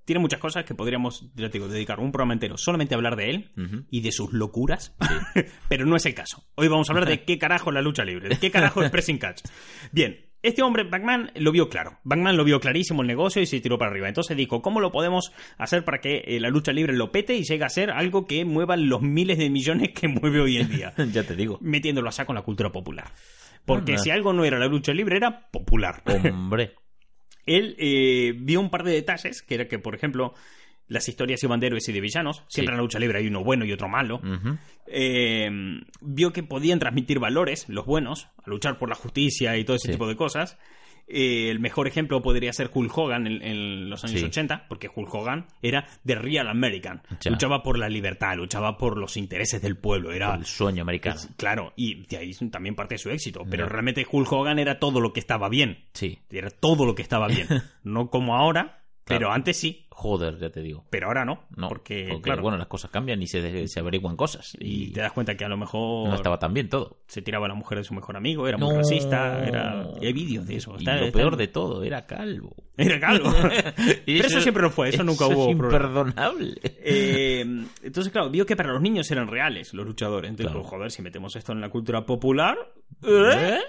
[0.05, 3.15] tiene muchas cosas que podríamos, ya te digo, dedicar un programa entero solamente a hablar
[3.15, 3.51] de él
[3.89, 4.95] y de sus locuras,
[5.67, 6.45] pero no es el caso.
[6.55, 8.91] Hoy vamos a hablar de qué carajo es la lucha libre, de qué carajo es
[8.91, 9.41] pressing catch.
[9.91, 11.97] Bien, este hombre, Batman, lo vio claro.
[12.03, 14.07] Batman lo vio clarísimo el negocio y se tiró para arriba.
[14.07, 17.43] Entonces dijo, ¿cómo lo podemos hacer para que eh, la lucha libre lo pete y
[17.43, 20.93] llegue a ser algo que mueva los miles de millones que mueve hoy en día?
[21.11, 21.57] ya te digo.
[21.61, 23.11] Metiéndolo a saco en la cultura popular.
[23.65, 24.03] Porque Anda.
[24.03, 26.75] si algo no era la lucha libre, era popular Hombre.
[27.45, 30.33] Él eh, vio un par de detalles, que era que, por ejemplo,
[30.87, 32.43] las historias iban de héroes y de villanos.
[32.47, 32.73] Siempre Sí.
[32.73, 34.21] en la lucha libre hay uno bueno y otro malo.
[34.87, 35.49] Eh,
[36.01, 39.87] vio que podían transmitir valores, los buenos, a luchar por la justicia y todo ese
[39.87, 39.91] Sí.
[39.93, 40.57] tipo de cosas.
[41.07, 44.25] Eh, el mejor ejemplo podría ser Hulk Hogan en, en los años Sí.
[44.25, 47.03] 80, porque Hulk Hogan era The Real American.
[47.21, 47.29] Ya.
[47.31, 50.11] Luchaba por la libertad, luchaba por los intereses del pueblo.
[50.11, 51.15] Era El sueño americano.
[51.17, 53.43] es- claro, y de ahí también parte de su éxito.
[53.49, 55.85] Pero realmente Hulk Hogan era todo lo que estaba bien.
[55.93, 56.19] Sí.
[56.31, 57.47] Era todo lo que estaba bien.
[57.83, 60.83] No como ahora, pero antes sí, Joder, ya te digo.
[60.89, 61.45] pero ahora no.
[61.55, 64.55] No, porque, claro, bueno, las cosas cambian y se, se averiguan cosas.
[64.59, 66.97] y Y te das cuenta que a lo mejor no estaba tan bien todo.
[67.07, 69.87] se tiraba a la mujer de su mejor amigo, era muy racista, era...
[70.01, 70.75] y hay vídeos de eso.
[70.77, 72.53] Y lo está- peor de todo, era calvo.
[72.77, 73.31] Era calvo.
[74.05, 76.55] Y Pero eso siempre lo fue, eso nunca hubo Es imperdonable.
[76.63, 77.39] Eh,
[77.83, 80.29] entonces, claro, vio que para los niños eran reales los luchadores.
[80.29, 80.67] Entonces, Claro.
[80.67, 82.57] joder, si metemos esto en la cultura popular...
[83.01, 83.59] ¿eh?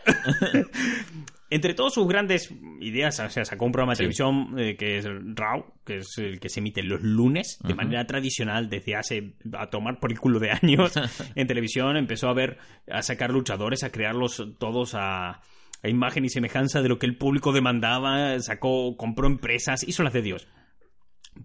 [1.49, 3.99] Entre todas sus grandes ideas, o sea, sacó un programa de Sí.
[4.03, 7.75] televisión eh, que es el Raw, que es el que se emite los lunes de
[7.75, 10.93] manera tradicional desde hace a tomar por el culo de años
[11.37, 11.97] en televisión.
[11.97, 12.59] Empezó a ver,
[12.91, 15.41] a sacar luchadores, a crearlos todos a,
[15.83, 20.13] a imagen y semejanza de lo que el público demandaba, sacó, compró empresas, hizo las
[20.15, 20.49] de Dios.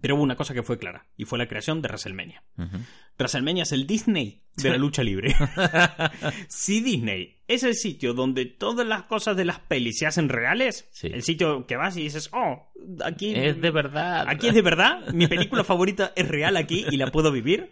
[0.00, 2.42] Pero hubo una cosa que fue clara, y fue la creación de WrestleMania.
[2.58, 2.78] Ujú.
[3.18, 5.34] WrestleMania es el Disney de la lucha libre.
[6.48, 10.88] si Disney es el sitio donde todas las cosas de las pelis se hacen reales,
[10.92, 11.08] Sí.
[11.08, 12.72] el sitio que vas y dices, oh,
[13.04, 14.24] aquí Es de verdad.
[14.28, 17.70] aquí es de verdad, mi película favorita es real aquí y la puedo vivir.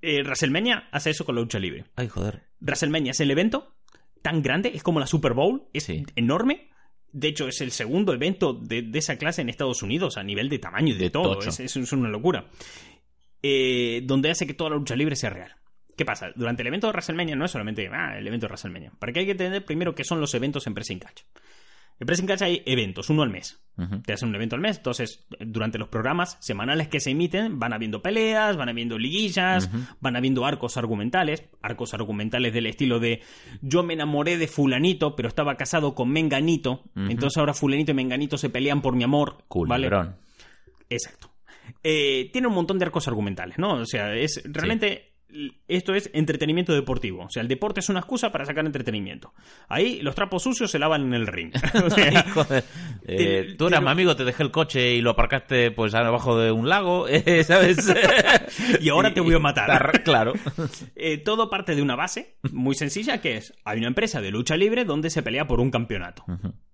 [0.00, 1.84] Eh, WrestleMania hace eso con la lucha libre.
[1.96, 2.42] Ay, joder.
[2.60, 3.76] WrestleMania es el evento
[4.22, 6.04] tan grande, es como la Super Bowl, es Sí.
[6.16, 6.70] enorme.
[7.12, 10.48] De hecho, es el segundo evento de, de esa clase en Estados Unidos a nivel
[10.48, 11.40] de tamaño y de, De todo.
[11.40, 12.46] Es, es- una locura.
[13.42, 15.54] Eh, donde hace que toda la lucha libre sea real.
[15.96, 16.30] ¿Qué pasa?
[16.34, 18.92] Durante el evento de WrestleMania no es solamente ah, el evento de WrestleMania.
[18.98, 21.22] Para que hay que entender primero qué son los eventos en Pressing Catch.
[22.00, 23.58] En Pressing Catch hay eventos, uno al mes.
[24.04, 27.72] Te hacen un evento al mes, entonces durante los programas semanales que se emiten van
[27.72, 33.22] habiendo peleas, van habiendo liguillas, van habiendo arcos argumentales, arcos argumentales del estilo de
[33.62, 38.36] yo me enamoré de fulanito, pero estaba casado con menganito, entonces ahora fulanito y menganito
[38.36, 39.88] se pelean por mi amor, ¿vale?
[39.88, 40.16] Culebrón.
[40.90, 41.30] Exacto.
[41.82, 43.74] Eh, tiene un montón de arcos argumentales, ¿no?
[43.74, 45.11] O sea, es realmente
[45.68, 47.24] esto es entretenimiento deportivo.
[47.24, 49.32] O sea, el deporte es una excusa para sacar entretenimiento.
[49.68, 51.52] Ahí los trapos sucios se lavan en el ring.
[51.84, 52.64] o sea, Joder.
[53.04, 56.38] Eh, tú eras te- mi amigo, te dejé el coche y lo aparcaste pues abajo
[56.38, 57.92] de un lago, eh, ¿sabes?
[58.80, 59.66] Y ahora te voy a matar.
[59.66, 60.34] Tar- Claro.
[60.94, 64.56] Eh, todo parte de una base muy sencilla que es, hay una empresa de lucha
[64.56, 66.24] libre donde se pelea por un campeonato.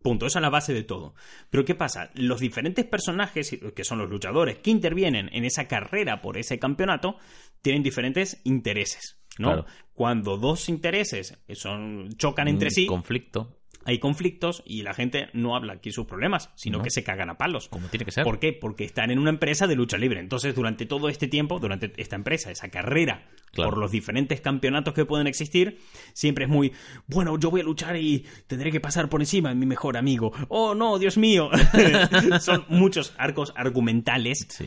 [0.02, 1.14] Punto, esa es la base de todo.
[1.48, 2.10] Pero ¿qué pasa?
[2.14, 7.16] Los diferentes personajes, que son los luchadores, que intervienen en esa carrera por ese campeonato,
[7.62, 9.18] tienen diferentes intereses.
[9.38, 9.48] ¿no?
[9.48, 9.66] Claro.
[9.92, 15.56] Cuando dos intereses son, chocan entre Un sí, Conflicto, hay conflictos y la gente no
[15.56, 16.84] habla aquí sus problemas, sino No.
[16.84, 17.68] que se cagan a palos.
[17.68, 18.24] como tiene que ser.
[18.24, 18.52] ¿Por qué?
[18.52, 20.20] Porque están en una empresa de lucha libre.
[20.20, 23.70] Entonces, durante todo este tiempo, durante esta empresa, esa carrera, Claro.
[23.70, 25.78] por los diferentes campeonatos que pueden existir,
[26.12, 26.72] siempre es muy,
[27.06, 30.32] bueno, yo voy a luchar y tendré que pasar por encima de mi mejor amigo.
[30.48, 31.48] Oh, no, Dios mío.
[32.40, 34.66] Son muchos arcos argumentales Sí.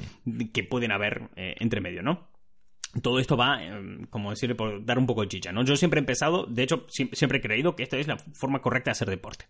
[0.52, 2.31] que pueden haber eh, entre medio, ¿no?
[3.02, 5.64] Todo esto va, eh, como decirle, por dar un poco de chicha, ¿no?
[5.64, 8.62] Yo siempre he empezado, de hecho, siempre, siempre he creído que esta es la forma
[8.62, 9.46] correcta de hacer deporte.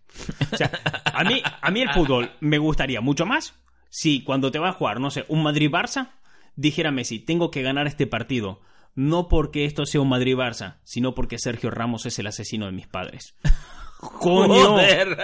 [0.52, 0.70] O sea,
[1.04, 3.54] a mí, a mí el fútbol me gustaría mucho más
[3.88, 6.12] si cuando te va a jugar, no sé, un Madrid-Barça,
[6.56, 8.60] dijera Messi, tengo que ganar este partido.
[8.94, 12.86] No porque esto sea un Madrid-Barça, sino porque Sergio Ramos es el asesino de mis
[12.86, 13.34] padres.
[14.00, 14.70] ¡Coño!
[14.70, 15.16] Joder.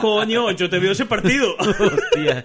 [0.00, 0.50] ¡Coño!
[0.52, 1.56] Yo te veo ese partido.
[1.58, 2.44] Hostia.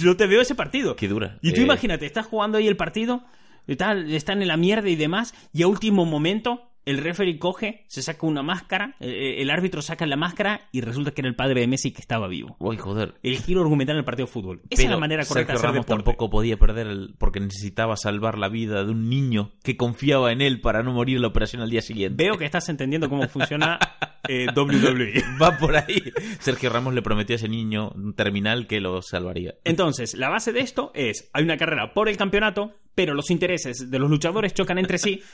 [0.00, 0.94] Yo te veo ese partido.
[0.94, 1.38] Qué dura.
[1.42, 3.24] Y tú Eh, imagínate, estás jugando ahí el partido,
[3.68, 7.84] y tal, están en la mierda y demás, y a último momento el referee coge,
[7.86, 11.36] se saca una máscara, eh, el árbitro saca la máscara y resulta que era el
[11.36, 12.56] padre de Messi que estaba vivo.
[12.58, 13.14] Uy, joder.
[13.22, 14.62] El giro argumental en el partido de fútbol.
[14.70, 16.04] Esa es la manera correcta de Sergio hacer Ramos deporte.
[16.04, 20.40] tampoco podía perder el, porque necesitaba salvar la vida de un niño que confiaba en
[20.40, 22.24] él para no morir en la operación al día siguiente.
[22.24, 23.78] Veo que estás entendiendo cómo funciona
[24.26, 25.22] eh, WWE.
[25.40, 26.02] Va por ahí.
[26.40, 29.56] Sergio Ramos le prometió a ese niño un terminal que lo salvaría.
[29.62, 33.90] Entonces, la base de esto es, hay una carrera por el campeonato, pero los intereses
[33.90, 35.20] de los luchadores chocan entre sí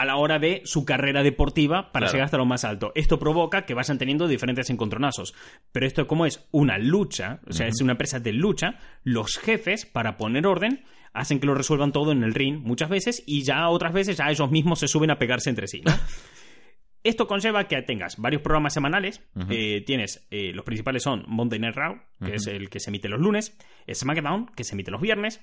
[0.00, 2.12] a la hora de su carrera deportiva para Claro.
[2.12, 2.92] llegar hasta lo más alto.
[2.94, 5.34] Esto provoca que vayan teniendo diferentes encontronazos.
[5.72, 9.84] Pero esto como es una lucha, o sea, es una empresa de lucha, los jefes,
[9.86, 13.68] para poner orden, hacen que lo resuelvan todo en el ring muchas veces y ya
[13.68, 15.82] otras veces ya ellos mismos se suben a pegarse entre sí.
[15.84, 15.92] ¿no?
[17.02, 19.22] Esto conlleva que tengas varios programas semanales.
[19.48, 23.08] Eh, tienes, eh, los principales son Monday Night Raw, que es el que se emite
[23.08, 23.56] los lunes,
[23.90, 25.40] SmackDown, que se emite los viernes,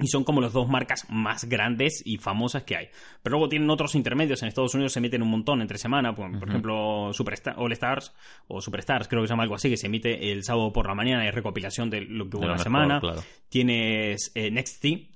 [0.00, 2.88] y son como las dos marcas más grandes y famosas que hay.
[3.22, 4.42] Pero luego tienen otros intermedios.
[4.42, 6.14] En Estados Unidos se emiten un montón entre semana.
[6.14, 8.14] Por, por ejemplo, Superstar, All Stars
[8.46, 10.94] o Superstars, creo que se llama algo así, que se emite el sábado por la
[10.94, 11.26] mañana.
[11.26, 13.00] Es recopilación de lo que hubo la mejor, semana.
[13.00, 13.24] claro.
[13.48, 14.50] Tienes eh,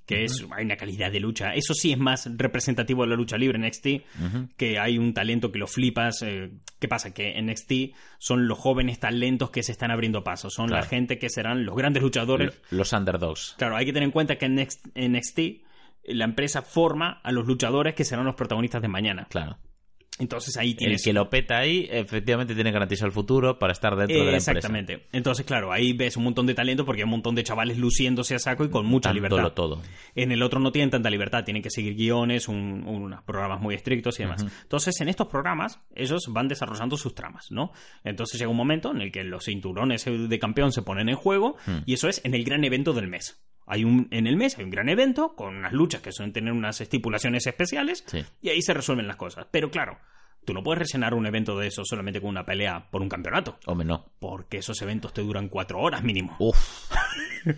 [0.06, 1.54] que es hay una calidad de lucha.
[1.54, 3.86] Eso sí es más representativo de la lucha libre NXT,
[4.56, 6.22] que hay un talento que lo flipas.
[6.22, 7.14] eh, ¿Qué pasa?
[7.14, 10.50] Que en NXT son los jóvenes talentos que se están abriendo paso.
[10.50, 12.60] Son la gente que serán los grandes luchadores.
[12.70, 13.54] Los underdogs.
[13.58, 14.58] Claro, hay que tener en cuenta que en
[14.94, 15.38] en NXT,
[16.04, 19.26] la empresa forma a los luchadores que serán los protagonistas de mañana.
[19.30, 19.56] Claro.
[20.18, 21.02] Entonces ahí El tienes...
[21.04, 24.52] que lo peta ahí, efectivamente tiene garantizado el futuro para estar dentro de la empresa.
[24.52, 25.06] Exactamente.
[25.10, 28.34] Entonces, claro, ahí ves un montón de talento porque hay un montón de chavales luciéndose
[28.34, 29.52] a saco y con mucha libertad.
[29.52, 29.80] todo.
[30.14, 33.74] En el otro no tienen tanta libertad, tienen que seguir guiones, un- unos programas muy
[33.74, 34.44] estrictos y demás.
[34.62, 37.72] Entonces, en estos programas, ellos van desarrollando sus tramas, ¿no?
[38.04, 41.56] Entonces llega un momento en el que los cinturones de campeón se ponen en juego
[41.86, 43.42] y eso es en el gran evento del mes.
[43.66, 46.52] Hay un, en el mes hay un gran evento con unas luchas que suelen tener
[46.52, 48.24] unas estipulaciones especiales Sí.
[48.42, 49.46] y ahí se resuelven las cosas.
[49.50, 49.98] Pero claro,
[50.44, 53.58] tú no puedes rellenar un evento de eso solamente con una pelea por un campeonato.
[53.66, 54.06] Hombre, no.
[54.18, 56.34] Porque esos eventos te duran cuatro horas mínimo.
[56.40, 56.90] Uf.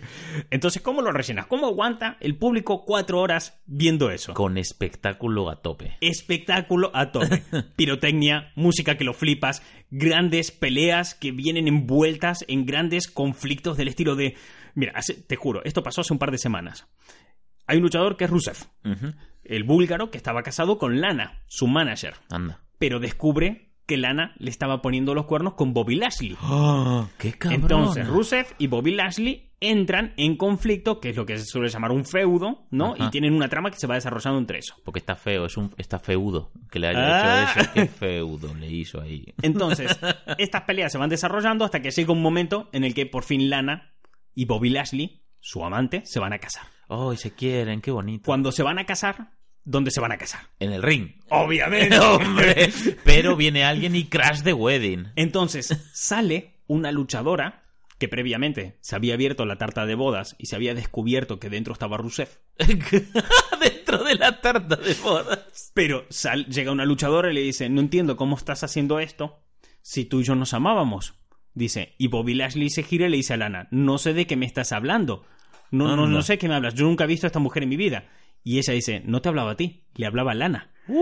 [0.49, 1.45] Entonces, ¿cómo lo rellenas?
[1.47, 4.33] ¿Cómo aguanta el público cuatro horas viendo eso?
[4.33, 5.97] Con espectáculo a tope.
[6.01, 7.43] Espectáculo a tope.
[7.75, 14.15] Pirotecnia, música que lo flipas, grandes peleas que vienen envueltas en grandes conflictos del estilo
[14.15, 14.35] de...
[14.75, 16.87] Mira, hace- te juro, esto pasó hace un par de semanas.
[17.67, 18.57] Hay un luchador que es Rusev,
[19.43, 22.59] el búlgaro que estaba casado con Lana, su manager, Anda.
[22.77, 26.35] pero descubre que Lana le estaba poniendo los cuernos con Bobby Lashley.
[27.17, 27.61] ¡Qué cabrón!
[27.61, 31.91] Entonces, Rusev y Bobby Lashley entran en conflicto, que es lo que se suele llamar
[31.91, 32.93] un feudo, ¿no?
[32.93, 33.05] Ajá.
[33.05, 34.75] Y tienen una trama que se va desarrollando entre eso.
[34.83, 36.99] Porque está feo, es un está feudo que le haya
[37.43, 37.51] Ah.
[37.51, 37.71] hecho eso.
[37.73, 39.33] Qué feudo le hizo ahí.
[39.41, 39.97] Entonces,
[40.37, 43.49] estas peleas se van desarrollando hasta que llega un momento en el que por fin
[43.49, 43.91] Lana
[44.35, 46.67] y Bobby Lashley, su amante, se van a casar.
[46.87, 47.81] ¡Oh, y se quieren!
[47.81, 48.25] ¡Qué bonito!
[48.25, 49.31] Cuando se van a casar,
[49.63, 50.41] ¿dónde se van a casar?
[50.59, 51.13] En el ring.
[51.29, 51.97] Obviamente.
[51.99, 52.69] ¡Hombre!
[53.03, 55.07] Pero viene alguien y crash the wedding.
[55.15, 57.63] Entonces, sale una luchadora
[57.97, 61.71] que previamente se había abierto la tarta de bodas y se había descubierto que dentro
[61.73, 62.27] estaba Rusev.
[63.61, 65.71] Dentro de la tarta de bodas.
[65.73, 69.39] Pero sal- llega una luchadora y le dice, no entiendo cómo estás haciendo esto
[69.81, 71.13] si tú y yo nos amábamos.
[71.55, 74.35] Dice, y Bobby Lashley se gira y le dice a Lana, no sé de qué
[74.35, 75.23] me estás hablando.
[75.71, 76.75] No, no, no sé de qué me hablas.
[76.75, 78.05] Yo nunca he visto a esta mujer en mi vida.
[78.43, 80.69] Y ella dice, no te hablaba a ti, le hablaba a Lana.
[80.87, 80.95] Uh,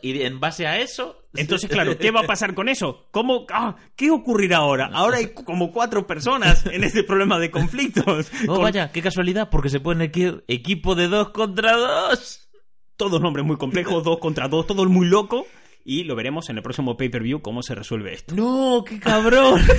[0.00, 1.16] y en base a eso.
[1.34, 3.06] Entonces, claro, ¿qué va a pasar con eso?
[3.10, 4.90] ¿Cómo, ah, ¿Qué ocurrirá ahora?
[4.92, 8.30] Ahora hay como cuatro personas en este problema de conflictos.
[8.48, 12.48] Oh, Con vaya, qué casualidad, porque se pueden equi- equipo de dos contra dos.
[12.96, 15.46] todos nombres muy complejos, dos contra dos, todo muy loco.
[15.84, 18.34] Y lo veremos en el próximo pay-per-view cómo se resuelve esto.
[18.34, 19.60] No, qué cabrón.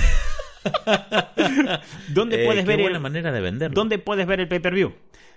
[2.10, 3.76] ¿Dónde Eh, puedes ver el, manera de venderlo.
[3.76, 4.94] ¿Dónde puedes ver el pay-per-view?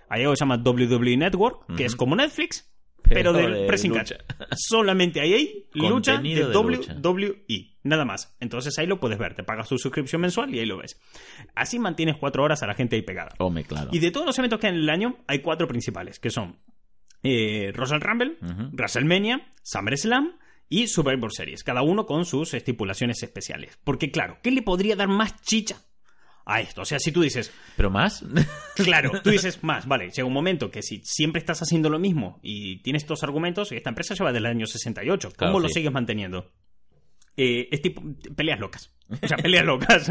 [0.09, 2.71] Hay algo que se llama WWE Network, que es como Netflix,
[3.03, 4.13] pero, Pero de, de pressing catch.
[4.57, 6.95] Solamente ahí hay lucha de, lucha.
[6.95, 7.77] WWE.
[7.85, 8.37] Nada más.
[8.41, 9.35] Entonces ahí lo puedes ver.
[9.35, 11.01] Te pagas tu suscripción mensual y ahí lo ves.
[11.55, 13.33] Así mantienes cuatro horas a la gente ahí pegada.
[13.39, 13.91] Hombre, claro.
[13.93, 16.57] Y de todos los eventos que hay en el año, hay cuatro principales, que son
[17.23, 18.71] eh, Royal Rumble, Ujú.
[18.73, 20.33] WrestleMania, SummerSlam
[20.69, 23.79] y Survivor Series, cada uno con sus estipulaciones especiales.
[23.85, 25.83] Porque claro, ¿qué le podría dar más chicha
[26.47, 26.83] a esto.
[26.83, 28.25] O sea, si tú dices, ¿Pero más?
[28.77, 32.39] claro, tú dices más, vale, llega un momento que si siempre estás haciendo lo mismo
[32.41, 35.75] y tienes estos argumentos, esta empresa lleva desde el año 68, ¿cómo Claro, lo sí.
[35.75, 36.53] sigues manteniendo?
[37.37, 38.03] Eh, es tipo
[38.35, 38.95] peleas locas.
[39.23, 40.11] O sea, peleas locas.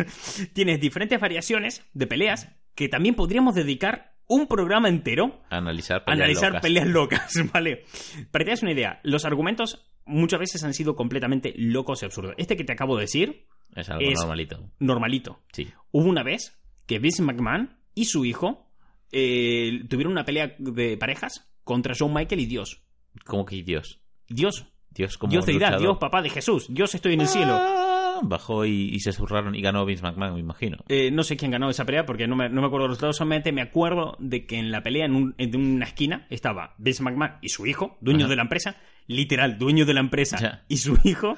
[0.54, 6.20] Tienes diferentes variaciones de peleas que también podríamos dedicar un programa entero Analizar a peleas
[6.20, 6.62] analizar locas.
[6.62, 7.86] peleas locas, ¿vale?
[8.32, 12.34] Para que te una idea, los argumentos muchas veces han sido completamente locos y absurdos.
[12.38, 14.70] Este que te acabo de decir, Es algo es- normalito.
[14.80, 15.39] normalito.
[15.54, 15.68] Sí.
[15.91, 18.70] Hubo una vez que Vince McMahon y su hijo
[19.12, 22.82] eh, tuvieron una pelea de parejas contra Shawn Michael y Dios.
[23.26, 24.02] Como que Dios.
[24.28, 24.68] Dios.
[24.91, 25.78] Dios como Dios deidad.
[25.80, 26.68] Dios papá de Jesús.
[26.70, 27.54] Dios estoy en el cielo.
[27.54, 30.78] Ah, Bajó y, y se zurraron y ganó Vince McMahon, me imagino.
[30.88, 33.18] Eh, no sé quién ganó esa pelea porque no me, no me acuerdo los resultados.
[33.18, 37.04] Solamente me acuerdo de que en la pelea, en, un- en una esquina, estaba Vince
[37.04, 38.30] McMahon y su hijo, dueño Ajá.
[38.30, 41.36] de la empresa, literal, dueño de la empresa y su hijo,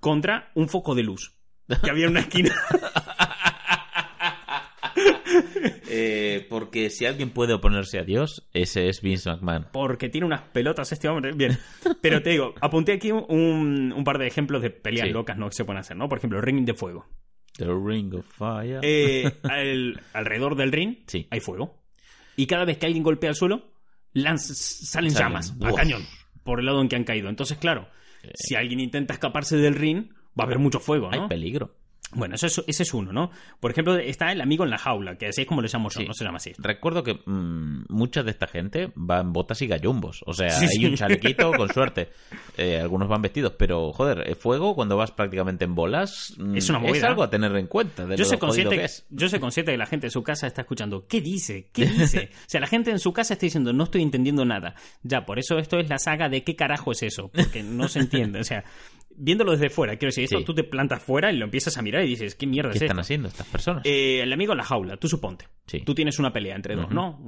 [0.00, 1.34] contra un foco de luz
[1.82, 2.54] que había en una esquina.
[5.90, 9.68] Eh, porque si alguien puede oponerse a Dios, ese es Vince McMahon.
[9.72, 11.32] porque tiene unas pelotas este hombre.
[11.32, 11.58] Bien.
[12.00, 15.12] Pero te digo, apunté aquí un, un par de ejemplos de peleas Sí.
[15.12, 15.48] locas ¿no?
[15.48, 16.08] que se pueden hacer, ¿no?
[16.08, 17.06] Por ejemplo, Ring de Fuego.
[17.56, 18.80] The Ring of Fire.
[18.82, 21.26] Eh, al- alrededor del ring Sí.
[21.30, 21.82] hay fuego.
[22.36, 23.72] Y cada vez que alguien golpea el suelo,
[24.14, 25.28] lanz- salen Salen.
[25.32, 25.76] llamas a Uf.
[25.76, 26.02] cañón
[26.48, 27.28] por el lado en que han caído.
[27.28, 27.88] Entonces, claro,
[28.34, 30.08] si alguien intenta escaparse del ring,
[30.38, 31.28] va a haber mucho fuego, Hay ¿no?
[31.28, 31.74] peligro.
[32.14, 33.30] Bueno, eso es- ese es uno, ¿no?
[33.60, 36.00] Por ejemplo, está el amigo en la jaula, que así es como le llamo yo,
[36.00, 36.06] Sí.
[36.06, 36.52] no se llama así.
[36.58, 40.22] Recuerdo que mm, mucha de esta gente va en botas y gallumbos.
[40.26, 40.86] O sea, Sí, hay sí.
[40.86, 42.08] un chalequito con suerte.
[42.56, 46.68] Eh, algunos van vestidos, pero joder, el fuego cuando vas prácticamente en bolas mm, Es
[46.70, 47.08] una movida.
[47.08, 49.06] algo a tener en cuenta de Yo lo soy, consciente, que es.
[49.10, 51.06] yo soy consciente que la gente en su casa está escuchando.
[51.06, 51.68] ¿Qué dice?
[51.72, 52.30] ¿Qué dice?
[52.32, 54.74] O sea, la gente en su casa está diciendo, no estoy entendiendo nada.
[55.02, 57.30] Ya, por eso esto es la saga de qué carajo es eso.
[57.34, 58.40] Porque no se entiende.
[58.40, 58.64] O sea,
[59.18, 60.44] viéndolo desde fuera, quiero decir, esto Sí.
[60.44, 62.82] tú te plantas fuera y lo empiezas a mirar y dices, ¿qué mierda ¿Qué es
[62.82, 63.00] están esto?
[63.02, 63.82] haciendo estas personas?
[63.84, 65.46] Eh, el amigo en la jaula, tú suponte.
[65.66, 65.80] Sí.
[65.80, 66.90] Tú tienes una pelea entre dos.
[66.90, 67.20] ¿no?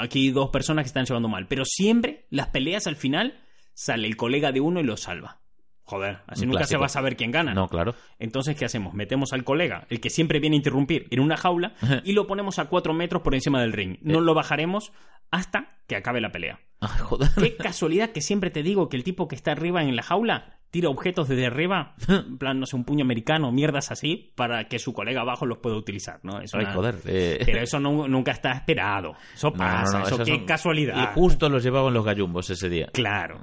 [0.00, 1.46] Aquí dos personas que están llevando mal.
[1.48, 3.40] Pero siempre las peleas al final
[3.74, 5.40] sale el colega de uno y lo salva.
[5.84, 7.54] Joder, así Un nunca se va a saber quién gana.
[7.54, 7.94] no, claro.
[8.18, 8.94] Entonces, ¿qué hacemos?
[8.94, 12.58] Metemos al colega, el que siempre viene a interrumpir, en una jaula y lo ponemos
[12.60, 13.98] a cuatro metros por encima del ring.
[14.00, 14.92] No lo bajaremos
[15.30, 16.60] hasta que acabe la pelea.
[16.80, 17.30] Ay, joder.
[17.36, 20.60] Qué casualidad que siempre te digo que el tipo que está arriba en la jaula
[20.72, 24.80] tira objetos desde arriba, en plan, no sé, un puño americano, mierdas así, para que
[24.80, 26.40] su colega abajo los pueda utilizar, ¿no?
[26.40, 26.96] Es Ay, joder.
[27.06, 29.12] eh, Pero eso no- nunca está esperado.
[29.34, 31.00] Eso no, pasa, no, eso qué son- casualidad.
[31.00, 32.88] Y justo los llevaban los gallumbos ese día.
[32.92, 33.40] Claro.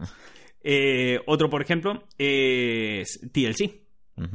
[0.62, 3.86] Eh, otro, por ejemplo, es TLC.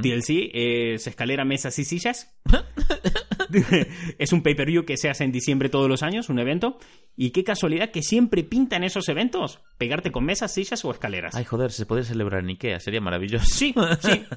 [0.00, 2.34] TLC es escalera, mesas y sillas.
[4.18, 6.78] es un pay-per-view que se hace en diciembre todos los años, un evento.
[7.16, 9.60] Y qué casualidad que siempre pintan esos eventos.
[9.78, 11.34] Pegarte con mesas, sillas o escaleras.
[11.34, 13.44] Ay, joder, se podría celebrar en Ikea, sería maravilloso.
[13.46, 14.24] Sí, sí.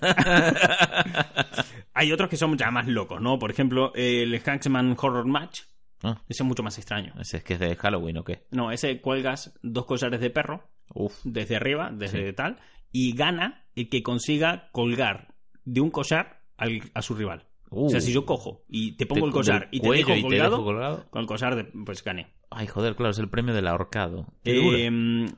[1.93, 3.39] Hay otros que son ya más locos, ¿no?
[3.39, 5.61] Por ejemplo, el Hacksman Horror Match.
[6.03, 7.13] Ah, Ese es mucho más extraño.
[7.19, 8.45] ese es que es de Halloween o qué.
[8.51, 11.15] No, ese cuelgas dos collares de perro Uf.
[11.23, 12.35] desde arriba, desde Sí.
[12.35, 12.57] tal,
[12.91, 15.33] y gana el que consiga colgar
[15.65, 17.46] de un collar al- a su rival.
[17.69, 18.01] O sea, Uh.
[18.01, 20.51] si yo cojo y te pongo Te- el collar y te dejo y te colgado,
[20.51, 21.05] dejo colgado.
[21.09, 22.33] con el collar, de- pues gané.
[22.49, 24.25] Ay, joder, claro, es el premio del ahorcado.
[24.45, 24.89] Eh,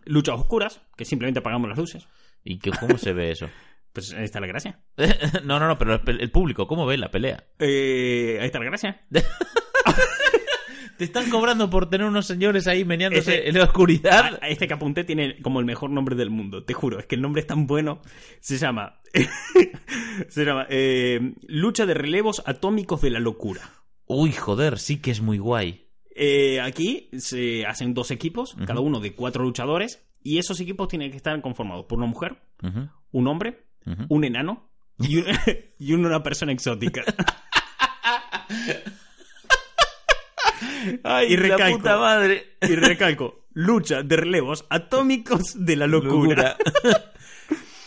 [0.06, 2.08] luchas oscuras, que simplemente apagamos las luces.
[2.44, 3.48] ¿Y que, cómo se ve eso?
[3.92, 4.80] Pues ahí está la gracia.
[5.44, 7.44] no, no, no, pero el, el público, ¿cómo ve la pelea?
[7.58, 9.02] Eh, ahí está la gracia.
[11.00, 14.36] Te están cobrando por tener unos señores ahí meneándose en la oscuridad.
[14.36, 17.00] A- a este que apunté tiene como el mejor nombre del mundo, te juro.
[17.00, 18.02] Es que el nombre es tan bueno.
[18.42, 19.00] Se llama.
[20.30, 20.68] se llama.
[20.70, 23.62] eh, Lucha de relevos atómicos de la locura.
[24.06, 25.88] Uy, joder, sí que es muy guay.
[26.14, 31.12] Eh, aquí se hacen dos equipos, cada uno de cuatro luchadores, y esos equipos tienen
[31.12, 32.36] que estar conformados por una mujer,
[33.12, 33.68] un hombre,
[34.10, 35.26] un enano y, un-
[35.80, 37.04] y una persona exótica.
[41.04, 41.78] Ay, y la recalco.
[41.78, 42.58] puta madre.
[42.62, 46.56] Y recalco, lucha de relevos atómicos de la locura.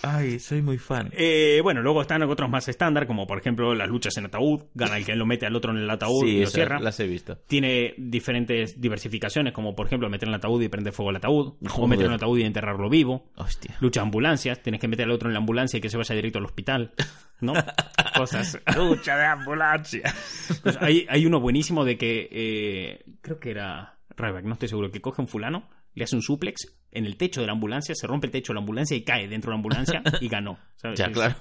[0.02, 1.10] Ay, soy muy fan.
[1.12, 4.96] Eh, bueno, luego están otros más estándar, como por ejemplo las luchas en ataúd, gana
[4.96, 6.80] el que lo mete al otro en el ataúd y lo cierra.
[6.80, 7.38] las he visto.
[7.46, 11.54] Tiene diferentes diversificaciones, como por ejemplo meter en el ataúd y prender fuego al ataúd,
[11.76, 13.30] o meter en el ataúd y enterrarlo vivo.
[13.36, 13.76] Hostia.
[13.80, 16.14] Lucha de ambulancias, tienes que meter al otro en la ambulancia y que se vaya
[16.14, 16.92] directo al hospital,
[17.40, 17.52] ¿no?
[18.16, 18.60] Cosas.
[18.76, 20.14] Lucha de ambulancia.
[20.62, 24.90] Pues hay, hay uno buenísimo de que eh, creo que era Ryback, no estoy seguro,
[24.90, 28.06] que coge un fulano, le hace un suplex en el techo de la ambulancia, se
[28.06, 30.58] rompe el techo de la ambulancia y cae dentro de la ambulancia y ganó.
[30.76, 30.98] ¿sabes?
[30.98, 31.34] Ya, claro.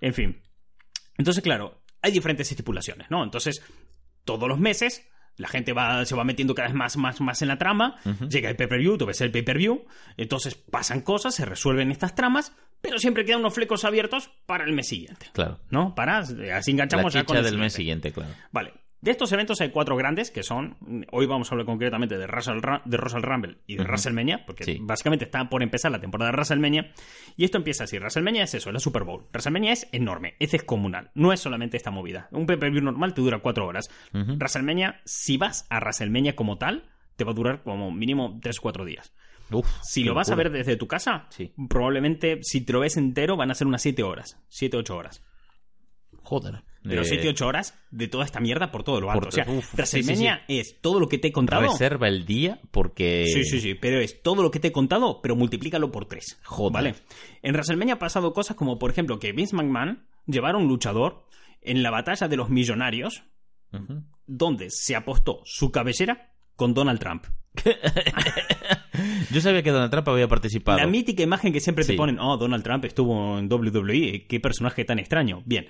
[0.00, 0.40] En fin.
[1.18, 3.24] Entonces, claro, hay diferentes estipulaciones, ¿no?
[3.24, 3.62] Entonces,
[4.24, 7.48] todos los meses la gente va, se va metiendo cada vez más, más, más en
[7.48, 7.96] la trama.
[8.28, 9.84] Llega el pay-per-view, tú ves el pay-per-view.
[10.16, 14.72] Entonces pasan cosas, se resuelven estas tramas, pero siempre quedan unos flecos abiertos para el
[14.72, 15.58] mes siguiente, Claro.
[15.70, 15.94] ¿no?
[15.94, 18.32] Para, así La enganchamos ya con el del mes siguiente, claro.
[18.52, 18.74] Vale.
[19.04, 20.78] De estos eventos hay cuatro grandes que son,
[21.12, 23.88] hoy vamos a hablar concretamente de Russell, de Russell Rumble y de Ujú.
[23.90, 24.78] WrestleMania, porque Sí.
[24.80, 26.90] básicamente está por empezar la temporada de WrestleMania.
[27.36, 29.24] Y esto empieza así: WrestleMania es eso, es la Super Bowl.
[29.30, 32.28] WrestleMania es enorme, es descomunal, no es solamente esta movida.
[32.30, 33.90] Un pay-per-view normal te dura cuatro horas.
[34.14, 34.36] Ujú.
[34.38, 36.84] WrestleMania, si vas a WrestleMania como tal,
[37.16, 39.12] te va a durar como mínimo tres o cuatro días.
[39.50, 41.52] Uf, Si lo vas a ver desde tu casa, Sí.
[41.68, 45.22] probablemente si te lo ves entero van a ser unas 7 horas, 7 8 horas.
[46.24, 46.62] Joder.
[46.82, 49.20] Pero Eh, 7 8 horas de toda esta mierda por todo lo alto.
[49.20, 51.62] Por- o sea, sí, WrestleMania es todo lo que te he contado.
[51.62, 53.26] Reserva el día porque...
[53.32, 56.40] Sí, sí, sí, pero es todo lo que te he contado, pero multiplícalo por 3.
[56.44, 56.72] Joder.
[56.72, 56.94] ¿Vale?
[57.42, 61.24] En WrestleMania ha pasado cosas como, por ejemplo, que Vince McMahon llevara un luchador
[61.62, 63.22] en la batalla de los millonarios,
[64.26, 67.24] donde se apostó su cabellera con Donald Trump.
[69.30, 70.78] Yo sabía que Donald Trump había participado.
[70.78, 74.84] La mítica imagen que siempre te ponen, oh, Donald Trump estuvo en WWE, qué personaje
[74.84, 75.42] tan extraño.
[75.46, 75.66] Bien.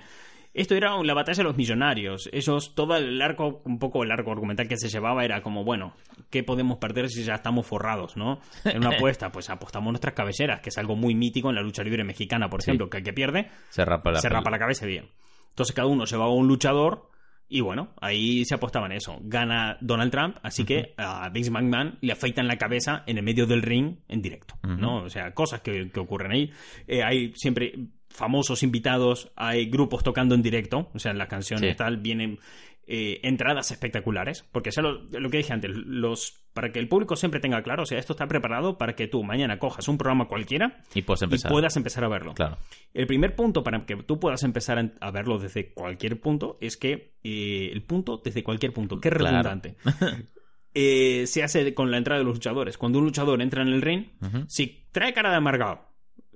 [0.55, 2.29] Esto era la batalla de los millonarios.
[2.31, 5.93] Ellos, todo el arco, un poco el arco argumental que se llevaba era como, bueno,
[6.29, 8.39] ¿qué podemos perder si ya estamos forrados, no?
[8.63, 11.83] En una apuesta, pues apostamos nuestras cabelleras, que es algo muy mítico en la lucha
[11.83, 12.71] libre mexicana, por Sí.
[12.71, 15.09] ejemplo, que el que pierde Se rapa la se rapa la cabeza bien.
[15.49, 17.09] Entonces cada uno llevaba un luchador
[17.47, 19.17] y bueno, ahí se apostaba en eso.
[19.21, 23.45] Gana Donald Trump, así que a Vince McMahon le afeitan la cabeza en el medio
[23.45, 25.03] del ring en directo, ¿no?
[25.03, 26.49] O sea, cosas que, que ocurren ahí.
[26.87, 27.73] Eh, hay siempre
[28.15, 31.77] famosos invitados, hay grupos tocando en directo, o sea, en las canciones Sí.
[31.77, 32.39] tal, vienen
[32.87, 37.15] eh, entradas espectaculares, porque ya lo, lo que dije antes, los para que el público
[37.15, 40.27] siempre tenga claro, o sea, esto está preparado para que tú mañana cojas un programa
[40.27, 41.49] cualquiera Y puedes empezar.
[41.49, 42.33] y puedas empezar a verlo.
[42.35, 42.57] Claro.
[42.93, 47.15] El primer punto para que tú puedas empezar a- verlo desde cualquier punto es que
[47.23, 49.25] eh, el punto desde cualquier punto, qué Claro.
[49.25, 49.75] redundante.
[50.77, 52.77] Eh, se hace con la entrada de los luchadores.
[52.77, 54.07] Cuando un luchador entra en el ring,
[54.49, 55.79] si trae cara de amargado,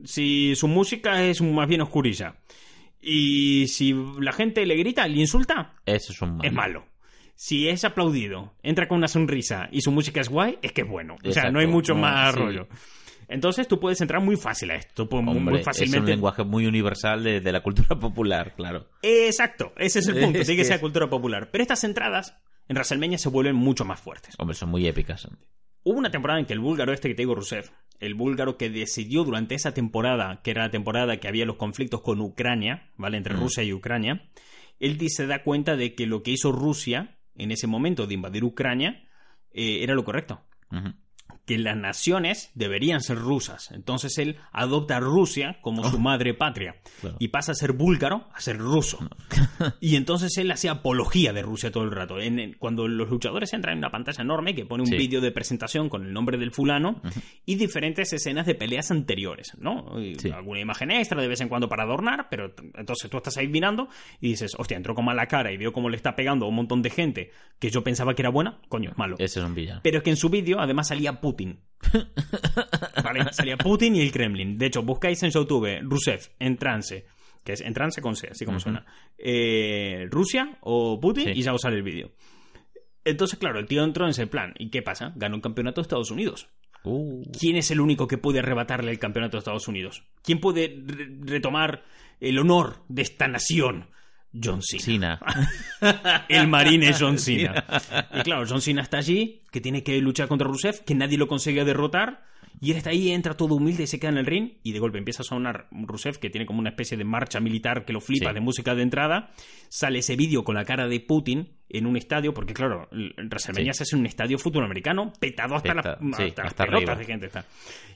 [0.05, 2.35] si su música es más bien oscurilla
[3.01, 6.45] y si la gente le grita, le insulta, Eso es un mal.
[6.45, 6.85] es malo.
[7.35, 10.87] Si es aplaudido, entra con una sonrisa y su música es guay, es que es
[10.87, 11.15] bueno.
[11.23, 12.39] O sea, no hay mucho No, más sí.
[12.39, 12.67] rollo.
[13.29, 15.07] Entonces tú puedes entrar muy fácil a esto.
[15.09, 18.87] muy- Hombre, es un lenguaje muy universal de, de la cultura popular, claro.
[19.01, 21.49] Exacto, ese es el punto, tiene que ser cultura popular.
[21.51, 22.35] Pero estas entradas
[22.67, 24.35] en WrestleMania se vuelven mucho más fuertes.
[24.37, 25.25] Hombre, son muy épicas.
[25.83, 27.69] Hubo una temporada en que el búlgaro este que te digo, Rusev,
[27.99, 32.01] el búlgaro que decidió durante esa temporada, que era la temporada que había los conflictos
[32.01, 33.17] con Ucrania, ¿vale?
[33.17, 33.39] Entre Mm.
[33.39, 34.29] Rusia y Ucrania,
[34.79, 38.43] él se da cuenta de que lo que hizo Rusia en ese momento de invadir
[38.43, 39.03] Ucrania
[39.51, 40.41] eh, era lo correcto.
[41.49, 43.71] Que las naciones deberían ser rusas.
[43.71, 47.01] Entonces él adopta a Rusia como su madre patria Oh.
[47.01, 47.15] Claro.
[47.19, 48.99] y pasa a ser búlgaro a ser ruso.
[49.81, 52.19] y entonces él hacía apología de Rusia todo el rato.
[52.19, 54.95] En- en- cuando los luchadores entran en una pantalla enorme que pone un Sí.
[54.97, 57.01] vídeo de presentación con el nombre del fulano
[57.47, 59.99] y diferentes escenas de peleas anteriores, ¿no?
[59.99, 60.29] Y Sí.
[60.29, 63.87] Alguna imagen extra de vez en cuando para adornar, pero entonces tú estás ahí mirando
[64.21, 66.55] y dices, hostia, entró con mala cara y veo cómo le está pegando a un
[66.55, 69.15] montón de gente que yo pensaba que era buena, coño, es malo.
[69.17, 69.81] Ese es un villano.
[69.83, 71.59] Pero es que en su vídeo además salía Putin.
[73.03, 73.25] ¿Vale?
[73.31, 74.57] Salía Putin y el Kremlin.
[74.57, 77.05] De hecho, buscáis en YouTube Rusev en trance,
[77.43, 78.85] que es en trance con C, así como suena.
[79.17, 81.31] eh, Rusia o Putin Sí.
[81.35, 82.11] y ya os sale el vídeo.
[83.05, 84.53] Entonces, claro, el tío entró en ese plan.
[84.59, 85.13] ¿Y qué pasa?
[85.15, 86.49] Ganó un campeonato de Estados Unidos.
[86.83, 90.03] Uh, ¿Quién es el único que puede arrebatarle el campeonato de Estados Unidos?
[90.23, 91.83] ¿Quién puede re- retomar
[92.19, 93.89] el honor de esta nación?
[94.33, 95.19] John Cena.
[96.29, 97.63] El marine John Cena.
[98.13, 101.27] Y claro, John Cena está allí, que tiene que luchar contra Rusev, que nadie lo
[101.27, 102.23] consigue derrotar.
[102.61, 104.53] Y él está ahí, entra todo humilde y se queda en el ring.
[104.63, 107.85] Y de golpe empieza a sonar Rusev, que tiene como una especie de marcha militar
[107.85, 108.33] que lo flipa Sí.
[108.33, 109.31] de música de entrada.
[109.69, 113.77] Sale ese vídeo con la cara de Putin en un estadio, porque claro, WrestleMania Sí.
[113.77, 117.05] se hace en un estadio futboamericano petado hasta, Peta- la- sí, hasta las pelotas de
[117.05, 117.25] gente.
[117.27, 117.45] Está.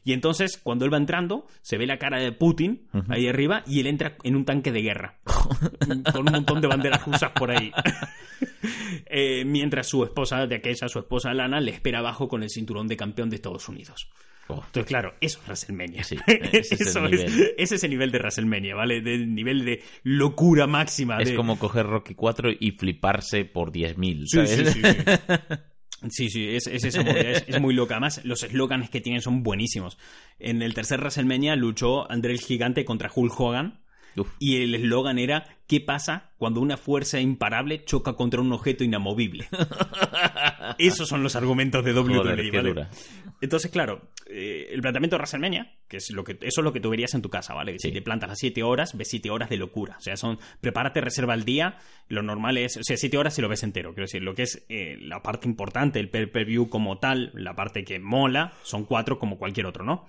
[0.06, 3.80] Y entonces, cuando él va entrando, se ve la cara de Putin ahí arriba y
[3.80, 5.20] él entra en un tanque de guerra.
[6.14, 7.72] con un montón de banderas rusas por ahí.
[9.06, 12.88] Eh, mientras su esposa, de aquella, su esposa Lana, le espera abajo con el cinturón
[12.88, 14.10] de campeón de Estados Unidos.
[14.50, 16.04] Oh, Entonces, claro, eso es WrestleMania.
[16.04, 19.02] Sí, ese es el ese es el nivel de WrestleMania, ¿vale?
[19.02, 21.18] Del nivel de locura máxima.
[21.20, 24.26] es de- como coger Rocky 4 y fliparse por 10.000.
[24.28, 24.82] Sí, sí, sí, sí.
[26.10, 27.94] Sí, sí, es, es esa movida, es, es muy loca.
[27.94, 29.98] Además, los eslóganes que tienen son buenísimos.
[30.38, 33.80] En el tercer WrestleMania luchó André el Gigante contra Hulk Hogan.
[34.18, 34.28] Uf.
[34.38, 39.48] Y el eslogan era ¿Qué pasa cuando una fuerza imparable choca contra un objeto inamovible?
[40.78, 42.18] Esos son los argumentos de WWE,
[42.52, 42.88] Joder.
[43.44, 46.80] Entonces, claro, eh, el planteamiento de WrestleMania, que es lo que eso es lo que
[46.80, 47.74] tú verías en tu casa, ¿vale?
[47.78, 47.94] Si Sí.
[47.94, 49.98] te plantas a 7 horas, ves 7 horas de locura.
[49.98, 51.78] O sea, son prepárate, reserva el día.
[52.08, 53.90] Lo normal es, o sea, 7 horas si lo ves entero.
[53.94, 57.84] Quiero decir, lo que es eh, la parte importante, el pay-per-view como tal, la parte
[57.84, 60.08] que mola, son 4 como cualquier otro, ¿no?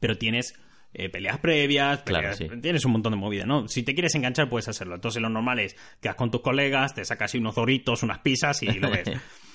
[0.00, 0.54] Pero tienes
[0.94, 2.48] eh, peleas previas, Claro, peleas- sí.
[2.60, 3.68] tienes un montón de movida, ¿no?
[3.68, 4.94] Si te quieres enganchar, puedes hacerlo.
[4.94, 8.18] Entonces, lo normal es que vas con tus colegas, te sacas ahí unos doritos, unas
[8.18, 9.10] pizzas y lo ves.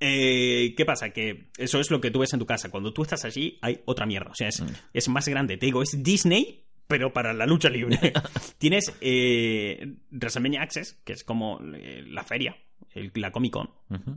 [0.00, 1.10] Eh, ¿Qué pasa?
[1.10, 2.70] Que eso es lo que tú ves en tu casa.
[2.70, 4.30] Cuando tú estás allí, hay otra mierda.
[4.30, 4.66] O sea, es, Mm.
[4.92, 5.56] es más grande.
[5.56, 7.98] Te digo, es Disney, pero para la lucha libre.
[8.58, 12.56] Tienes eh, WrestleMania Access, que es como eh, la feria,
[12.94, 13.70] el- la Comic Con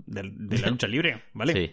[0.05, 1.53] de, de la lucha libre, ¿vale?
[1.53, 1.71] Sí.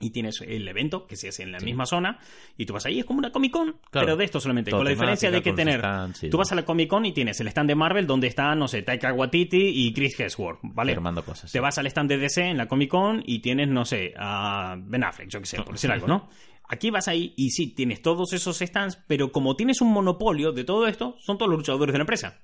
[0.00, 2.18] Y tienes el evento que se hace en la misma zona
[2.56, 4.06] y tú vas ahí, es como una Comic Con, Claro.
[4.06, 5.82] pero de esto solamente, Todo con la diferencia de que tener...
[6.30, 8.68] Tú vas a la Comic Con y tienes el stand de Marvel donde está, no
[8.68, 10.92] sé, Taika Waititi y Chris Hemsworth, ¿vale?
[10.92, 11.50] Firmando cosas.
[11.50, 11.62] Te sí.
[11.62, 15.02] vas al stand de DC en la Comic Con y tienes, no sé, a Ben
[15.02, 16.28] Affleck, yo qué sé, por decir algo, ¿no?
[16.70, 20.64] Aquí vas ahí y sí, tienes todos esos stands, pero como tienes un monopolio de
[20.64, 22.38] todo esto, son todos los luchadores de la empresa.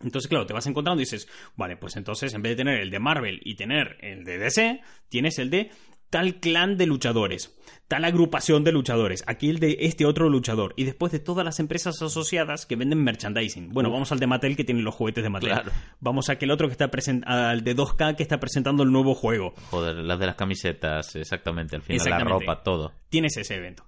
[0.00, 2.90] Entonces, claro, te vas encontrando y dices, vale, pues entonces en vez de tener el
[2.90, 5.70] de Marvel y tener el de DC, tienes el de
[6.10, 7.56] tal clan de luchadores,
[7.86, 11.60] tal agrupación de luchadores, aquí el de este otro luchador, y después de todas las
[11.60, 13.70] empresas asociadas que venden merchandising.
[13.70, 15.50] Bueno, vamos al de Mattel que tiene los juguetes de Mattel.
[15.50, 15.72] Claro.
[16.00, 16.90] Vamos a aquel otro que está
[17.24, 19.54] al de 2K que está presentando el nuevo juego.
[19.70, 21.76] Joder, las de las camisetas, exactamente.
[21.76, 22.92] Al final, la ropa, todo.
[23.08, 23.84] Tienes ese evento.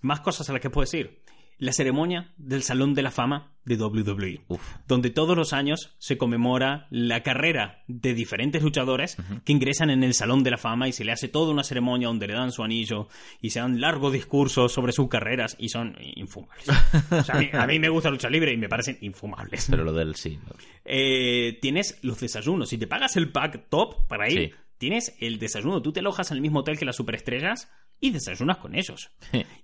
[0.00, 1.22] Más cosas a las que puedes ir.
[1.58, 4.40] La ceremonia del Salón de la Fama de WWE.
[4.48, 4.62] Uf.
[4.86, 10.14] donde todos los años se conmemora la carrera de diferentes luchadores que ingresan en el
[10.14, 12.62] Salón de la Fama y se le hace toda una ceremonia donde le dan su
[12.62, 13.08] anillo
[13.42, 16.66] y se dan largos discursos sobre sus carreras y son infumables.
[17.10, 19.66] O sea, a, mí, a mí me gusta lucha libre y me parecen infumables.
[19.68, 20.38] Pero lo del sí.
[20.46, 20.54] ¿no?
[20.84, 22.68] Eh, tienes los desayunos.
[22.70, 24.54] Si te pagas el pack top para ir, Sí.
[24.78, 25.82] tienes el desayuno.
[25.82, 27.68] Tú te alojas en el mismo hotel que las superestrellas
[28.00, 29.10] y desayunas con ellos.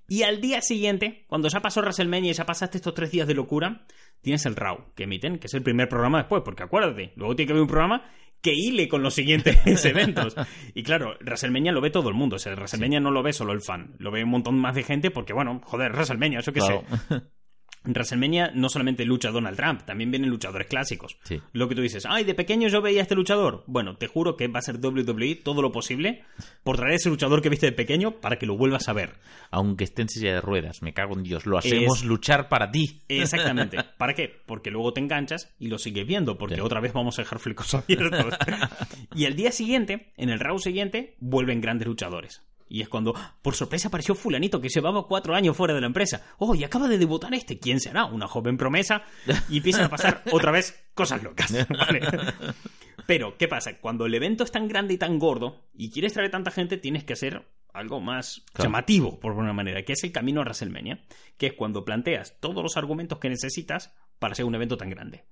[0.08, 3.34] Y al día siguiente, cuando ya pasó WrestleMania y ya pasaste estos tres días de
[3.34, 3.86] locura,
[4.20, 7.46] tienes el Raw, que emiten, que es el primer programa después, porque acuérdate, luego tiene
[7.48, 8.04] que haber un programa
[8.40, 9.56] que hile con los siguientes
[9.86, 10.34] eventos.
[10.74, 13.52] Y claro, WrestleMania lo ve todo el mundo, o sea, WrestleMania no lo ve solo
[13.52, 16.60] el fan, lo ve un montón más de gente porque, bueno, joder, WrestleMania, eso que
[16.60, 16.84] Claro.
[17.08, 17.22] sé.
[17.84, 21.18] En WrestleMania no solamente lucha Donald Trump, también vienen luchadores clásicos.
[21.24, 21.40] Sí.
[21.52, 23.64] Lo que tú dices, ay, de pequeño yo veía a este luchador.
[23.66, 26.24] Bueno, te juro que va a ser WWE todo lo posible
[26.62, 29.14] por traer ese luchador que viste de pequeño para que lo vuelvas a ver.
[29.50, 31.46] Aunque esté en silla de ruedas, me cago en Dios.
[31.46, 33.02] Lo hacemos luchar para ti.
[33.08, 33.78] Exactamente.
[33.98, 34.30] ¿Para qué?
[34.46, 37.74] Porque luego te enganchas y lo sigues viendo, porque otra vez vamos a dejar flecos
[37.74, 38.34] abiertos.
[39.14, 42.42] y el día siguiente, en el round siguiente, vuelven grandes luchadores.
[42.68, 46.22] Y es cuando, por sorpresa, apareció fulanito que llevaba cuatro años fuera de la empresa.
[46.38, 47.58] Oh, y acaba de debutar este.
[47.58, 48.06] ¿Quién será?
[48.06, 49.02] Una joven promesa.
[49.50, 51.52] Y empiezan a pasar otra vez cosas locas.
[51.68, 52.00] ¿vale?
[53.06, 53.78] Pero, ¿qué pasa?
[53.80, 57.04] Cuando el evento es tan grande y tan gordo y quieres traer tanta gente, tienes
[57.04, 58.70] que hacer algo más Claro.
[58.70, 61.02] llamativo, por una manera, que es el camino a WrestleMania,
[61.36, 65.24] que es cuando planteas todos los argumentos que necesitas para hacer un evento tan grande.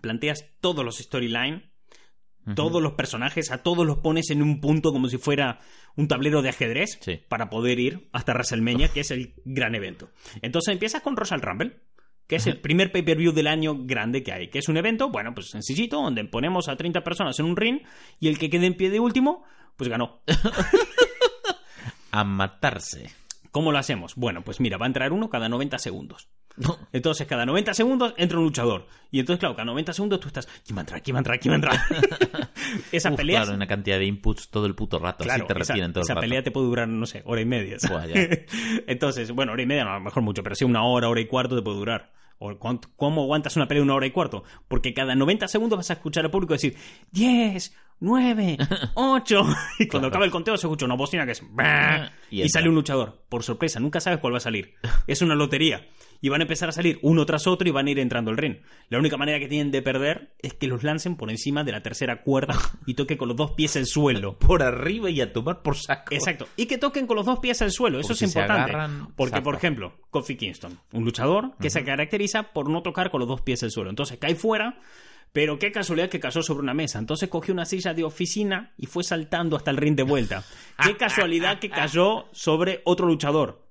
[0.00, 1.62] Planteas todos los storylines,
[2.54, 5.60] todos los personajes, a todos los pones en un punto como si fuera
[5.96, 7.20] un tablero de ajedrez Sí.
[7.28, 10.10] para poder ir hasta WrestleMania, que es el gran evento.
[10.42, 11.80] Entonces empiezas con Royal Rumble,
[12.26, 15.34] que es el primer pay-per-view del año grande que hay, que es un evento, bueno,
[15.34, 17.80] pues sencillito, donde ponemos a 30 personas en un ring
[18.20, 19.44] y el que quede en pie de último,
[19.76, 20.20] pues ganó.
[22.10, 23.10] A matarse.
[23.50, 24.14] ¿Cómo lo hacemos?
[24.14, 26.28] Bueno, pues mira, va a entrar uno cada 90 segundos.
[26.92, 28.86] Entonces, cada 90 segundos entra un luchador.
[29.10, 31.02] Y entonces, claro, cada 90 segundos tú estás, ¿quién va a entrar?
[31.02, 31.40] ¿Quién va a entrar?
[31.40, 32.50] ¿Quién va a entrar?
[32.92, 33.42] Esas Uf, peleas...
[33.44, 35.24] Claro, una cantidad de inputs todo el puto rato.
[35.24, 36.20] Claro, así te esa, todo esa el rato.
[36.20, 37.76] pelea te puede durar, no sé, hora y media.
[37.88, 38.04] Buah.
[38.86, 41.20] Entonces, bueno, hora y media no, a lo mejor mucho, pero sí una hora, hora
[41.20, 42.12] y cuarto te puede durar.
[42.40, 42.56] O
[42.96, 44.44] ¿Cómo aguantas una pelea de una hora y cuarto?
[44.68, 46.76] Porque cada 90 segundos vas a escuchar al público decir
[47.10, 48.58] 10, 9,
[48.94, 49.40] 8.
[49.80, 50.06] Y cuando Claro.
[50.06, 51.42] acaba el conteo se escucha una bocina que es...
[52.30, 53.24] Y Y, sale un luchador.
[53.28, 54.74] Por sorpresa, nunca sabes cuál va a salir.
[55.08, 55.84] Es una lotería.
[56.20, 58.36] Y van a empezar a salir uno tras otro y van a ir entrando al
[58.36, 58.56] ring.
[58.88, 61.82] La única manera que tienen de perder es que los lancen por encima de la
[61.82, 62.56] tercera cuerda
[62.86, 64.38] y toque con los dos pies el suelo.
[64.38, 66.14] Por arriba y a tomar por saco.
[66.14, 66.48] Exacto.
[66.56, 68.00] Y que toquen con los dos pies al suelo.
[68.00, 68.72] Eso Porque es importante.
[68.72, 73.20] agarran, Porque, por ejemplo, Kofi Kingston, un luchador que se caracteriza por no tocar con
[73.20, 73.90] los dos pies al suelo.
[73.90, 74.80] Entonces cae fuera,
[75.32, 76.98] pero qué casualidad que cayó sobre una mesa.
[76.98, 80.44] Entonces cogió una silla de oficina y fue saltando hasta el ring de vuelta.
[80.82, 83.67] Qué casualidad que cayó sobre otro luchador.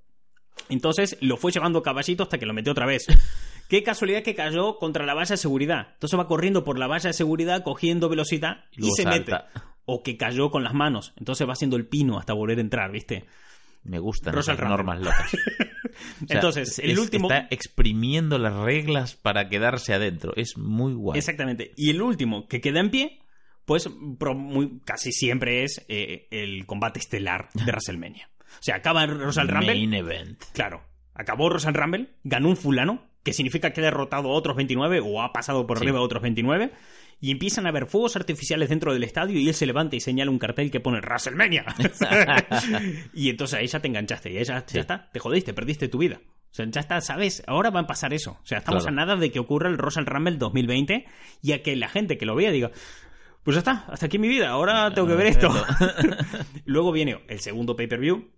[0.70, 3.06] Entonces lo fue llevando caballito hasta que lo metió otra vez.
[3.70, 5.90] Qué casualidad que cayó contra la valla de seguridad.
[5.94, 9.48] Entonces va corriendo por la valla de seguridad, cogiendo velocidad y, luego se salta.
[9.54, 9.68] mete.
[9.86, 11.14] O que cayó con las manos.
[11.18, 13.26] Entonces va haciendo el pino hasta volver a entrar, ¿viste?
[13.84, 15.32] Me gustan Rosa esas normas locas.
[16.24, 20.32] O sea, Entonces, el es- último- Está exprimiendo las reglas para quedarse adentro.
[20.36, 21.18] Es muy guay.
[21.18, 21.72] Exactamente.
[21.76, 23.20] Y el último que queda en pie,
[23.66, 23.90] pues
[24.20, 28.30] pro- muy, casi siempre es eh, el combate estelar de WrestleMania.
[28.60, 29.68] O sea, acaba Royal Rumble.
[29.74, 30.42] Main event.
[30.54, 30.84] Claro,
[31.14, 35.22] acabó Royal Rumble, ganó un fulano, que significa que ha derrotado a otros 29 o
[35.22, 35.84] ha pasado por Sí.
[35.86, 36.72] arriba a otros 29.
[37.20, 40.30] Y empiezan a haber fuegos artificiales dentro del estadio y él se levanta y señala
[40.30, 41.66] un cartel que pone WrestleMania.
[43.14, 44.80] y entonces ahí ya te enganchaste y ahí ya, ya Sí.
[44.80, 46.20] está, te jodiste, perdiste tu vida.
[46.52, 47.44] O sea, ya está, ¿sabes?
[47.48, 48.38] Ahora va a pasar eso.
[48.42, 48.96] O sea, estamos Claro.
[49.02, 51.06] a nada de que ocurra el Royal Rumble 2020
[51.42, 52.72] y a que la gente que lo vea diga,
[53.44, 55.50] pues ya está, hasta aquí mi vida, ahora tengo que ver esto.
[56.66, 58.30] Luego viene el segundo pay-per-view,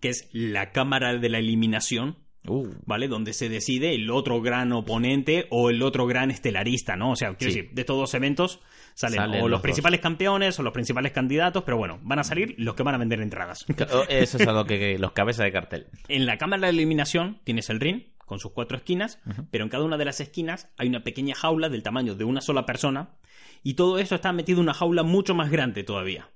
[0.00, 2.16] que es la cámara de la eliminación,
[2.48, 3.06] Uh, ¿vale?
[3.06, 7.10] Donde se decide el otro gran oponente o el otro gran estelarista, ¿no?
[7.10, 7.58] O sea, quiero Sí.
[7.60, 8.60] decir, de estos dos eventos
[8.94, 12.54] salen, Salen o los, principales campeones o los principales candidatos, pero bueno, van a salir
[12.56, 13.66] los que van a vender entradas.
[13.92, 15.88] oh, eso es algo que, que los cabezas de cartel.
[16.08, 19.18] En la cámara de eliminación tienes el ring con sus cuatro esquinas,
[19.50, 22.40] pero en cada una de las esquinas hay una pequeña jaula del tamaño de una
[22.40, 23.10] sola persona
[23.62, 26.30] y todo eso está metido en una jaula mucho más grande todavía.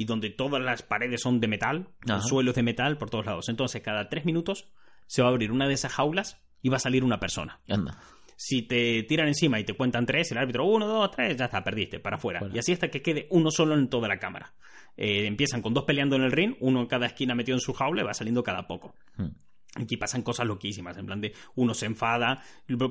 [0.00, 2.22] Y donde todas las paredes son de metal, el Ajá.
[2.22, 3.50] suelo es de metal por todos lados.
[3.50, 4.72] Entonces, cada tres minutos
[5.06, 7.60] se va a abrir una de esas jaulas y va a salir una persona.
[7.68, 7.98] Anda.
[8.34, 11.62] Si te tiran encima y te cuentan tres, el árbitro, uno, dos, tres, ya está,
[11.62, 12.38] perdiste, para afuera.
[12.38, 12.56] Fuera.
[12.56, 14.54] Y así hasta que quede uno solo en toda la cámara.
[14.96, 17.74] Eh, empiezan con dos peleando en el ring, uno en cada esquina metido en su
[17.74, 18.94] jaula y va saliendo cada poco.
[19.18, 19.32] Hmm.
[19.76, 22.42] Aquí pasan cosas loquísimas, en plan de uno se enfada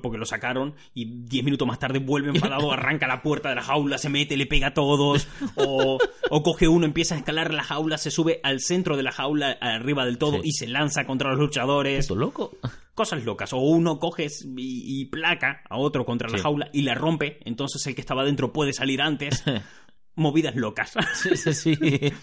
[0.01, 3.63] porque lo sacaron y diez minutos más tarde vuelve enfadado, arranca la puerta de la
[3.63, 5.97] jaula, se mete, le pega a todos, o,
[6.29, 9.57] o coge uno, empieza a escalar la jaula, se sube al centro de la jaula,
[9.59, 10.41] arriba del todo, Sí.
[10.45, 12.57] y se lanza contra los luchadores ¿Esto loco?
[12.95, 13.51] cosas locas.
[13.51, 14.27] O uno coge
[14.57, 18.23] y, y placa a otro contra la jaula y la rompe, entonces el que estaba
[18.23, 19.43] dentro puede salir antes.
[20.15, 20.93] Movidas locas.
[21.13, 21.77] Sí, sí, sí.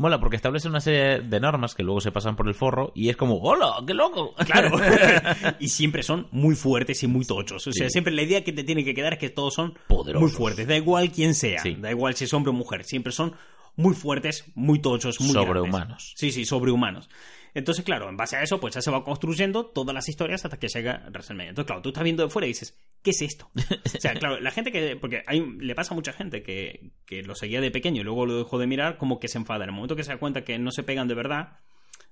[0.00, 3.10] Mola, porque establece una serie de normas que luego se pasan por el forro y
[3.10, 3.74] es como, ¡hola!
[3.86, 4.34] ¡Qué loco!
[4.46, 4.78] Claro.
[5.60, 7.66] y siempre son muy fuertes y muy tochos.
[7.66, 7.90] O sea, Sí.
[7.92, 10.22] siempre la idea que te tiene que quedar es que todos son Poderosos.
[10.22, 10.66] muy fuertes.
[10.66, 11.60] Da igual quién sea.
[11.62, 11.76] Sí.
[11.78, 12.84] Da igual si es hombre o mujer.
[12.84, 13.34] Siempre son
[13.80, 15.86] muy fuertes, muy tochos, muy Sobrehumanos.
[15.86, 16.12] grandes.
[16.16, 17.08] Sí, sí, sobrehumanos.
[17.54, 20.58] Entonces, claro, en base a eso, pues ya se va construyendo todas las historias hasta
[20.58, 21.50] que llega WrestleMania.
[21.50, 23.50] Entonces, claro, tú estás viendo de fuera y dices, ¿qué es esto?
[23.54, 24.96] O sea, claro, la gente que.
[24.96, 28.26] Porque hay, le pasa a mucha gente que, que lo seguía de pequeño y luego
[28.26, 29.64] lo dejó de mirar, como que se enfada.
[29.64, 31.58] En el momento que se da cuenta que no se pegan de verdad,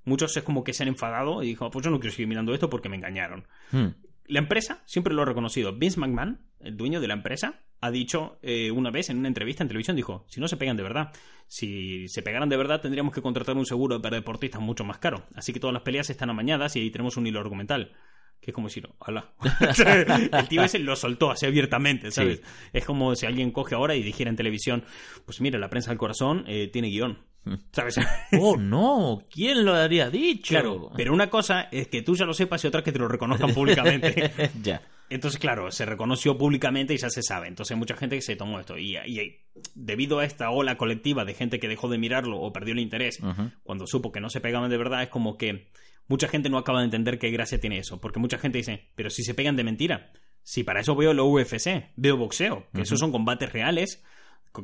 [0.04, 2.52] muchos es como que se han enfadado y dijo, pues yo no quiero seguir mirando
[2.52, 3.46] esto porque me engañaron.
[3.70, 3.88] Hmm.
[4.28, 5.72] La empresa siempre lo ha reconocido.
[5.72, 9.62] Vince McMahon, el dueño de la empresa, ha dicho eh, una vez en una entrevista
[9.62, 11.12] en televisión, dijo, si no se pegan de verdad,
[11.46, 15.24] si se pegaran de verdad tendríamos que contratar un seguro para deportistas mucho más caro.
[15.34, 17.92] Así que todas las peleas están amañadas y ahí tenemos un hilo argumental.
[18.40, 19.32] Que es como decir, hola.
[20.32, 22.38] el tío ese lo soltó así abiertamente, ¿sabes?
[22.38, 22.44] Sí.
[22.72, 24.84] Es como si alguien coge ahora y dijera en televisión,
[25.24, 27.18] pues mira, la prensa del corazón eh, tiene guion.
[27.72, 27.98] ¿Sabes?
[28.38, 29.22] ¡Oh, no!
[29.30, 30.54] ¿Quién lo habría dicho?
[30.54, 33.08] claro, pero una cosa es que tú ya lo sepas y otra que te lo
[33.08, 34.30] reconozcan públicamente.
[34.62, 34.82] ya.
[35.10, 37.48] Entonces, claro, se reconoció públicamente y ya se sabe.
[37.48, 38.76] Entonces hay mucha gente que se tomó esto.
[38.76, 39.38] Y, y
[39.74, 43.18] debido a esta ola colectiva de gente que dejó de mirarlo o perdió el interés
[43.22, 43.50] Ujú.
[43.62, 45.70] cuando supo que no se pegaban de verdad, es como que
[46.08, 48.00] mucha gente no acaba de entender qué gracia tiene eso.
[48.02, 50.12] Porque mucha gente dice, pero si se pegan de mentira.
[50.42, 54.02] Si para eso veo lo UFC, veo boxeo, que esos son combates reales,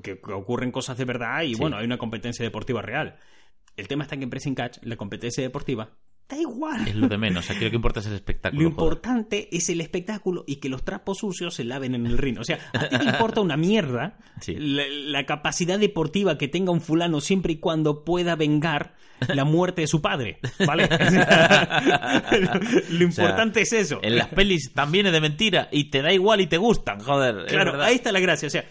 [0.03, 1.61] que, que ocurren cosas de verdad y Sí.
[1.61, 3.17] bueno, hay una competencia deportiva real.
[3.77, 5.91] El tema está que en Pressing Catch, la competencia deportiva,
[6.29, 6.87] da igual.
[6.89, 7.51] Es lo de menos.
[7.51, 8.63] Aquí lo que importa es el espectáculo.
[8.63, 8.85] Lo joder.
[8.93, 12.39] importante es el espectáculo y que los trapos sucios se laven en el ring.
[12.39, 14.55] O sea, a ti te importa una mierda Sí.
[14.59, 18.95] la, la capacidad deportiva que tenga un fulano siempre y cuando pueda vengar
[19.29, 20.39] la muerte de su padre.
[20.67, 20.89] ¿Vale?
[22.91, 24.01] lo importante es eso.
[24.03, 27.47] En las pelis también es de mentira y te da igual y te gustan, joder.
[27.47, 28.47] Claro, ahí está la gracia.
[28.47, 28.65] O sea,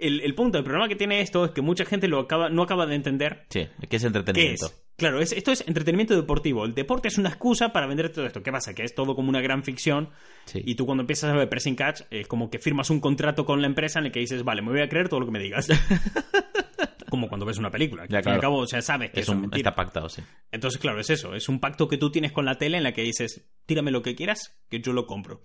[0.00, 2.62] el, el punto, el problema que tiene esto es que mucha gente lo acaba, no
[2.62, 4.66] acaba de entender Sí, que es ¿Qué entretenimiento.
[4.66, 4.82] es?
[4.96, 6.64] Claro, es- esto es entretenimiento deportivo.
[6.64, 8.42] El deporte es una excusa para vender todo esto.
[8.42, 8.74] ¿Qué pasa?
[8.74, 10.08] Que es todo como una gran ficción.
[10.46, 10.60] Sí.
[10.64, 13.60] Y tú cuando empiezas a ver Pressing Catch, es como que firmas un contrato con
[13.60, 15.38] la empresa en el que dices, vale, me voy a creer todo lo que me
[15.40, 15.68] digas.
[17.10, 18.06] como cuando ves una película.
[18.06, 19.42] Que Ya, al fin y al cabo, o sea, sabes que Es eso es un,
[19.42, 19.58] mentira.
[19.70, 20.22] está pactado, sí.
[20.52, 21.34] Entonces, claro, es eso.
[21.34, 24.02] Es un pacto que tú tienes con la tele en la que dices, tírame lo
[24.02, 25.42] que quieras, que yo lo compro.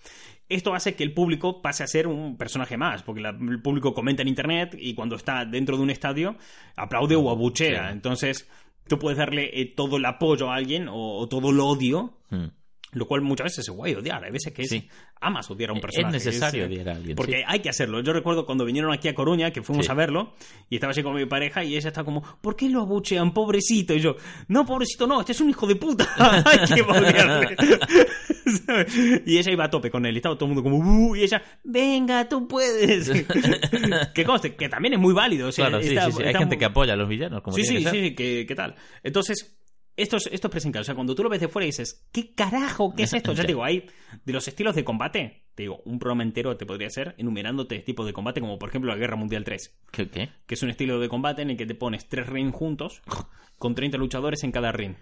[0.49, 3.93] Esto hace que el público pase a ser un personaje más, porque la- el público
[3.93, 6.35] comenta en internet y cuando está dentro de un estadio
[6.75, 7.87] aplaude o abuchea.
[7.87, 7.93] Sí.
[7.93, 8.49] Entonces,
[8.87, 12.47] tú puedes darle eh, todo el apoyo a alguien o, o todo el odio, Hmm.
[12.93, 14.23] Lo cual muchas veces es guay odiar.
[14.23, 14.87] Hay veces que es- Sí.
[15.21, 16.13] amas odiar a un Es personaje.
[16.13, 17.43] necesario eh, odiar a alguien, Porque sí.
[17.47, 18.01] hay que hacerlo.
[18.01, 19.91] Yo recuerdo cuando vinieron aquí a Coruña, que fuimos Sí.
[19.91, 20.33] a verlo,
[20.69, 23.93] y estaba así con mi pareja, y ella está como, ¿por qué lo abuchean, pobrecito?
[23.93, 24.15] Y yo,
[24.47, 26.07] no, pobrecito, no, este es un hijo de puta.
[26.45, 27.55] hay que odiarle.
[29.25, 30.77] Y ella iba a tope con él, y estaba todo el mundo como,
[31.09, 33.09] "Uh", y ella, venga, tú puedes.
[34.13, 35.47] que conste, que también es muy válido.
[35.47, 36.23] o sea, Claro, sí, está- sí, sí.
[36.23, 38.05] Hay gente muy- que apoya a los villanos, como Sí, tiene sí, que sí, ser.
[38.09, 38.75] sí, ¿qué, qué tal?
[39.01, 39.55] Entonces,
[39.95, 40.65] esto es, esto es.
[40.65, 42.93] O sea, cuando tú lo ves de fuera y dices, ¿qué carajo?
[42.95, 43.33] ¿Qué es esto?
[43.33, 43.85] Ya te digo, hay
[44.25, 45.43] de los estilos de combate.
[45.55, 48.91] Te digo, un programa entero te podría ser enumerándote tipos de combate, como por ejemplo
[48.91, 50.09] la Guerra Mundial 3, ¿Qué?
[50.09, 50.29] qué?
[50.47, 53.01] que es un estilo de combate en el que te pones tres rings juntos
[53.59, 54.95] con 30 luchadores en cada ring.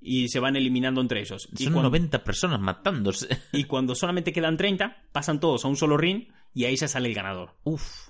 [0.00, 1.48] Y se van eliminando entre ellos.
[1.58, 3.26] Y Son cuando, 90 personas matándose.
[3.52, 7.08] y cuando solamente quedan 30, pasan todos a un solo ring y ahí ya sale
[7.08, 7.56] el ganador.
[7.64, 8.07] Uf.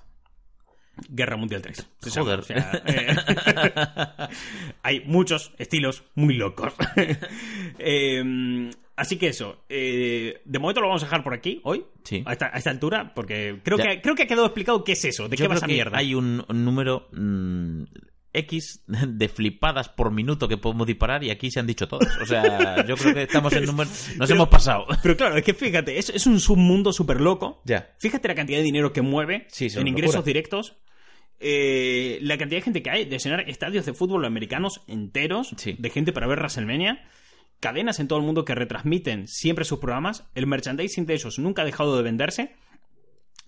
[1.09, 1.87] Guerra Mundial 3.
[2.01, 2.41] se Joder.
[2.41, 4.29] llama, o sea, eh,
[4.83, 6.73] hay muchos estilos muy locos.
[7.81, 12.21] Eh, Así que eso, eh, de momento lo vamos a dejar por aquí hoy, Sí.
[12.25, 13.85] a, esta, a esta altura, porque creo Ya.
[13.85, 15.67] que, creo que ha quedado explicado qué es eso, de Yo qué va creo esa
[15.67, 15.97] que mierda.
[15.97, 17.83] Hay un, número mm,
[18.33, 22.13] X de flipadas por minuto que podemos disparar y aquí se han dicho todas.
[22.21, 23.89] O sea, yo creo que estamos en número...
[23.89, 24.85] Nos Pero- hemos pasado.
[25.01, 27.61] Pero claro, es que fíjate, es, es un submundo súper loco.
[27.63, 27.93] Ya.
[27.99, 30.27] Fíjate la cantidad de dinero que mueve Sí, en ingresos locura.
[30.27, 30.75] directos.
[31.39, 35.75] Eh, la cantidad de gente que hay de llenar estadios de fútbol americanos enteros, Sí.
[35.77, 37.07] de gente para ver WrestleMania,
[37.59, 41.61] cadenas en todo el mundo que retransmiten siempre sus programas, el merchandising de ellos nunca
[41.61, 42.55] ha dejado de venderse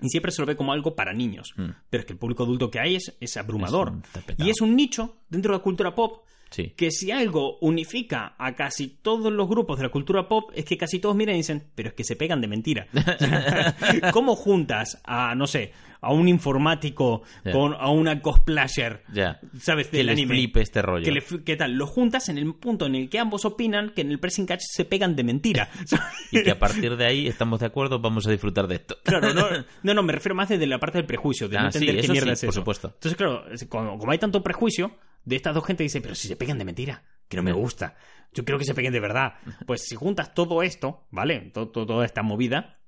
[0.01, 1.53] y siempre se lo ve como algo para niños.
[1.57, 1.69] Mm.
[1.89, 3.93] Pero es que el público adulto que hay es, es abrumador.
[4.37, 6.74] Es y es un nicho dentro de la cultura pop Sí.
[6.76, 10.78] que si algo unifica a casi todos los grupos de la cultura pop es que
[10.78, 12.88] casi todos miran y dicen, pero es que se pegan de mentira.
[14.12, 15.72] ¿Cómo juntas a, no sé,
[16.02, 17.22] a un informático
[17.52, 19.39] con a una cosplayer, Ya.
[19.60, 19.88] ¿sabes?
[19.88, 20.34] Que Del les anime?
[20.36, 21.06] flipe este rollo.
[21.06, 21.74] Que le ¿Qué tal?
[21.74, 24.62] Lo juntas en el punto en el que ambos opinan que en el pressing catch
[24.62, 25.70] se pegan de mentira.
[26.32, 28.97] Y que a partir de ahí estamos de acuerdo, vamos a disfrutar de esto.
[29.04, 29.45] Claro, no,
[29.84, 31.95] no, no, me refiero más desde la parte del prejuicio, de Ah, no sí, entender
[31.97, 32.60] qué eso mierda sí, es por eso.
[32.62, 32.88] supuesto.
[32.95, 33.18] Entonces,
[33.68, 34.91] claro, como hay tanto prejuicio,
[35.26, 37.95] de estas dos gente dice, pero si se pegan de mentira, que no me gusta.
[38.34, 39.34] Yo quiero que se peguen de verdad.
[39.67, 41.51] Pues si juntas todo esto, ¿vale?
[41.53, 42.80] To- to- toda esta movida,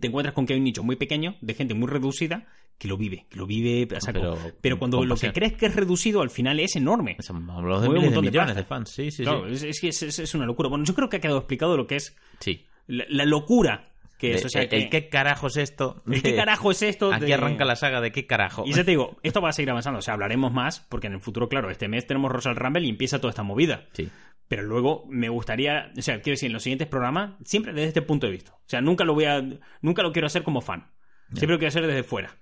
[0.00, 2.46] te encuentras con que hay un nicho muy pequeño, de gente muy reducida,
[2.78, 3.86] que lo vive, que lo vive.
[3.86, 7.16] Pero Pero, cuando lo que crees que es reducido, al final es enorme.
[7.28, 8.90] Hablamos de Mueve un miles de montón de millones de, fans.
[8.90, 9.68] Sí, sí, Claro, sí.
[9.68, 10.68] es, es es, es- es una locura.
[10.68, 12.66] Bueno, yo creo que ha quedado explicado lo que es Sí.
[12.88, 14.40] la, la locura que es.
[14.42, 16.02] De- O sea, el, que- qué carajo es esto.
[16.10, 17.12] ¿el qué carajo es esto?
[17.12, 18.64] Aquí arranca la saga de qué carajo.
[18.66, 19.98] Y ya te digo, esto va a seguir avanzando.
[19.98, 22.90] O sea, hablaremos más, porque en el futuro, claro, este mes tenemos Rosal Rumble y
[22.90, 23.86] empieza toda esta movida.
[23.92, 24.08] Sí.
[24.46, 28.02] Pero luego me gustaría, o sea, quiero decir, en los siguientes programas, siempre desde este
[28.02, 28.52] punto de vista.
[28.54, 29.42] O sea, nunca lo voy a,
[29.80, 30.90] nunca lo quiero hacer como fan.
[31.32, 32.36] Siempre lo quiero hacer desde fuera.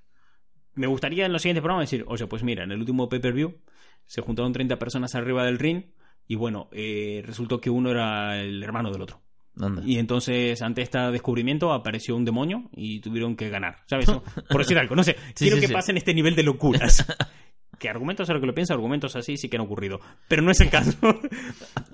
[0.74, 3.60] Me gustaría en los siguientes programas decir, oye, pues mira, en el último pay-per-view
[4.06, 5.92] se juntaron 30 personas arriba del ring
[6.26, 9.22] y bueno, eh, resultó que uno era el hermano del otro.
[9.60, 9.82] Anda.
[9.84, 13.76] Y entonces, ante este descubrimiento, apareció un demonio y tuvieron que ganar.
[13.86, 14.06] ¿Sabes?
[14.48, 15.16] Por decir algo, no sé.
[15.34, 15.72] Sí, quiero sí, que sí.
[15.72, 17.06] pasen este nivel de locuras.
[17.78, 20.00] que argumentos a lo que lo pienso, argumentos así sí que han ocurrido.
[20.28, 20.96] Pero no es el caso.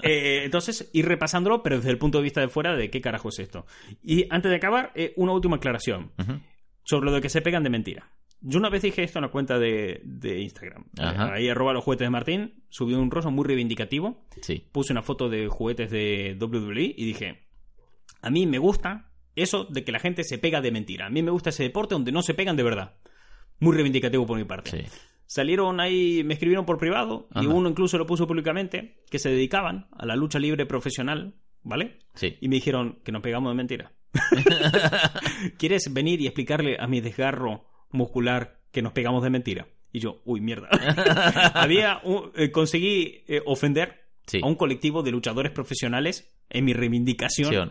[0.03, 3.31] Eh, entonces, ir repasándolo, pero desde el punto de vista de fuera, de qué carajo
[3.31, 3.67] es esto.
[4.01, 6.13] Y antes de acabar, eh, una última aclaración
[6.85, 8.09] sobre lo de que se pegan de mentira.
[8.41, 10.85] Yo una vez dije esto en la cuenta de, de Instagram.
[11.01, 11.35] Ajá.
[11.35, 14.65] Ahí arroba los juguetes de Martín, subí un rostro muy reivindicativo Sí.
[14.71, 17.47] puse una foto de juguetes de WWE y dije,
[18.23, 21.07] a mí me gusta eso de que la gente se pega de mentira.
[21.07, 22.97] A mí me gusta ese deporte donde no se pegan de verdad.
[23.61, 24.71] Muy reivindicativo por mi parte.
[24.71, 24.85] Sí.
[25.27, 29.89] Salieron ahí, me escribieron por privado y uno incluso lo puso públicamente, que se dedicaban
[29.93, 31.99] a la lucha libre profesional, ¿vale?
[32.14, 32.37] Sí.
[32.41, 33.93] Y me dijeron que nos pegamos de mentira.
[35.59, 39.69] ¿Quieres venir y explicarle a mi desgarro muscular que nos pegamos de mentira?
[39.93, 40.69] Y yo, uy, mierda.
[41.55, 44.41] Había un- eh, conseguí eh, ofender Sí.
[44.43, 47.70] a un colectivo de luchadores profesionales en mi reivindicación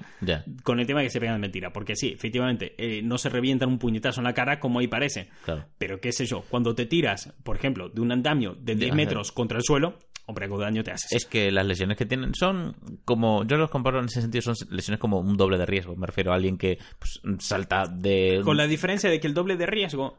[0.63, 1.71] con el tema de que se pegan de mentira.
[1.71, 5.29] Porque sí, efectivamente, eh, no se revientan un puñetazo en la cara como ahí parece.
[5.45, 5.65] Claro.
[5.77, 8.95] Pero qué sé yo, cuando te tiras, por ejemplo, de un andamio de 10 ajá.
[8.95, 11.11] metros contra el suelo, hombre, algo daño te haces.
[11.11, 13.43] Es que las lesiones que tienen son como.
[13.45, 15.95] Yo los comparo en ese sentido, son lesiones como un doble de riesgo.
[15.95, 18.41] Me refiero a alguien que pues, salta de.
[18.43, 20.17] Con la diferencia de que el doble de riesgo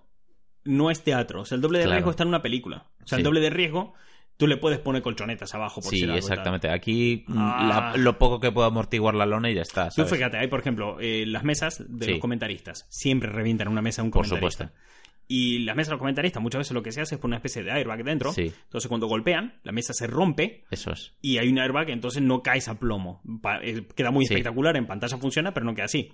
[0.64, 1.42] no es teatro.
[1.42, 1.96] O sea, el doble de Claro.
[1.96, 2.86] riesgo está en una película.
[3.02, 3.20] O sea, Sí.
[3.20, 3.94] el doble de riesgo,
[4.38, 6.70] tú le puedes poner colchonetas abajo por Sí, si exactamente.
[6.70, 7.92] Aquí mm, Ah.
[7.94, 9.88] la- lo poco que puedo amortiguar la lona y ya está.
[9.90, 10.12] Tú ¿sabes?
[10.12, 12.10] fíjate, hay por ejemplo eh, las mesas de Sí.
[12.12, 12.86] los comentaristas.
[12.88, 14.64] Siempre revientan una mesa de un Por comentarista.
[14.68, 14.88] supuesto.
[15.30, 17.36] Y las mesas de los comentaristas muchas veces lo que se hace es poner una
[17.38, 18.32] especie de airbag dentro.
[18.32, 18.50] Sí.
[18.64, 21.12] Entonces cuando golpean, la mesa se rompe Eso es.
[21.20, 23.20] y hay un airbag, entonces no caes a plomo.
[23.42, 24.32] Pa- eh, queda muy Sí.
[24.32, 26.12] espectacular, en pantalla funciona, pero no queda así.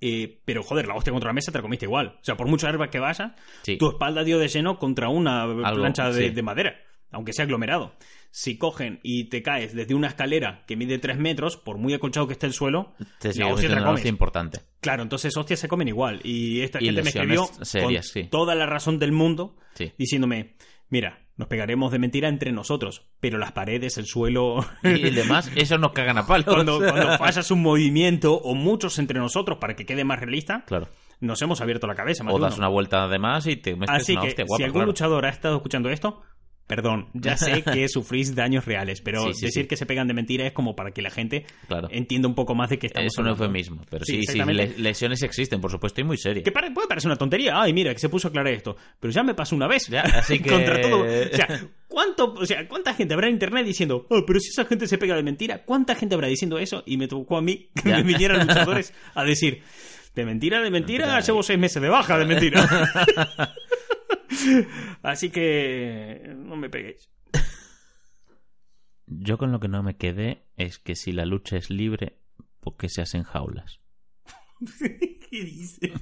[0.00, 2.16] Eh, pero joder, la hostia contra la mesa te la comiste igual.
[2.20, 3.34] O sea, por mucho airbag que vaya,
[3.78, 6.76] tu espalda dio de lleno contra una plancha de madera,
[7.10, 7.94] aunque sea aglomerado.
[8.30, 12.26] Si cogen y te caes desde una escalera que mide 3 metros, por muy acolchado
[12.26, 14.04] que esté el suelo, Te la sigue hostia te la comes.
[14.04, 14.60] importante.
[14.80, 16.20] Claro, entonces hostias se comen igual.
[16.24, 18.28] Y esta Y gente me escribió serias, con sí.
[18.28, 19.92] toda la razón del mundo Sí.
[19.96, 20.54] diciéndome,
[20.90, 24.56] mira, nos pegaremos de mentira entre nosotros, pero las paredes, el suelo...
[24.82, 26.46] Y demás, eso nos cagan a palos.
[26.46, 30.88] cuando, cuando fallas un movimiento o muchos entre nosotros para que quede más realista, Claro.
[31.20, 32.24] nos hemos abierto la cabeza.
[32.24, 32.66] más O das uno.
[32.66, 34.86] una vuelta de más y te metes Así una que hostia si algún claro.
[34.88, 36.22] luchador ha estado escuchando esto,
[36.68, 39.68] perdón, ya sé que sufrís daños reales, pero Sí, sí, decir sí.
[39.68, 41.88] que se pegan de mentira es como para que la gente Claro.
[41.90, 43.44] entienda un poco más de qué estamos Es un hablando.
[43.44, 43.82] eufemismo.
[43.90, 44.38] Pero Sí, sí,
[44.76, 46.44] lesiones existen, por supuesto, y muy serias.
[46.44, 47.60] Que puede parecer una tontería.
[47.60, 48.76] Ay, mira, que se puso a aclarar esto.
[49.00, 49.88] Pero ya me pasó una vez.
[49.88, 51.00] Ya, así que- Contra todo.
[51.02, 51.48] O sea,
[51.88, 54.98] ¿cuánto, o sea, ¿cuánta gente habrá en internet diciendo, oh, pero si esa gente se
[54.98, 55.64] pega de mentira?
[55.64, 56.82] ¿Cuánta gente habrá diciendo eso?
[56.86, 57.96] Y me tocó a mí que Ya.
[57.96, 59.62] me vinieran luchadores a decir,
[60.14, 61.20] de mentira, de mentira, Mentira.
[61.26, 62.68] llevo seis meses de baja de mentira.
[65.02, 67.10] Así que no me peguéis.
[69.06, 72.18] Yo con lo que no me quedé es que si la lucha es libre,
[72.60, 73.80] Porque se hacen jaulas.
[75.30, 75.92] ¿Qué dice?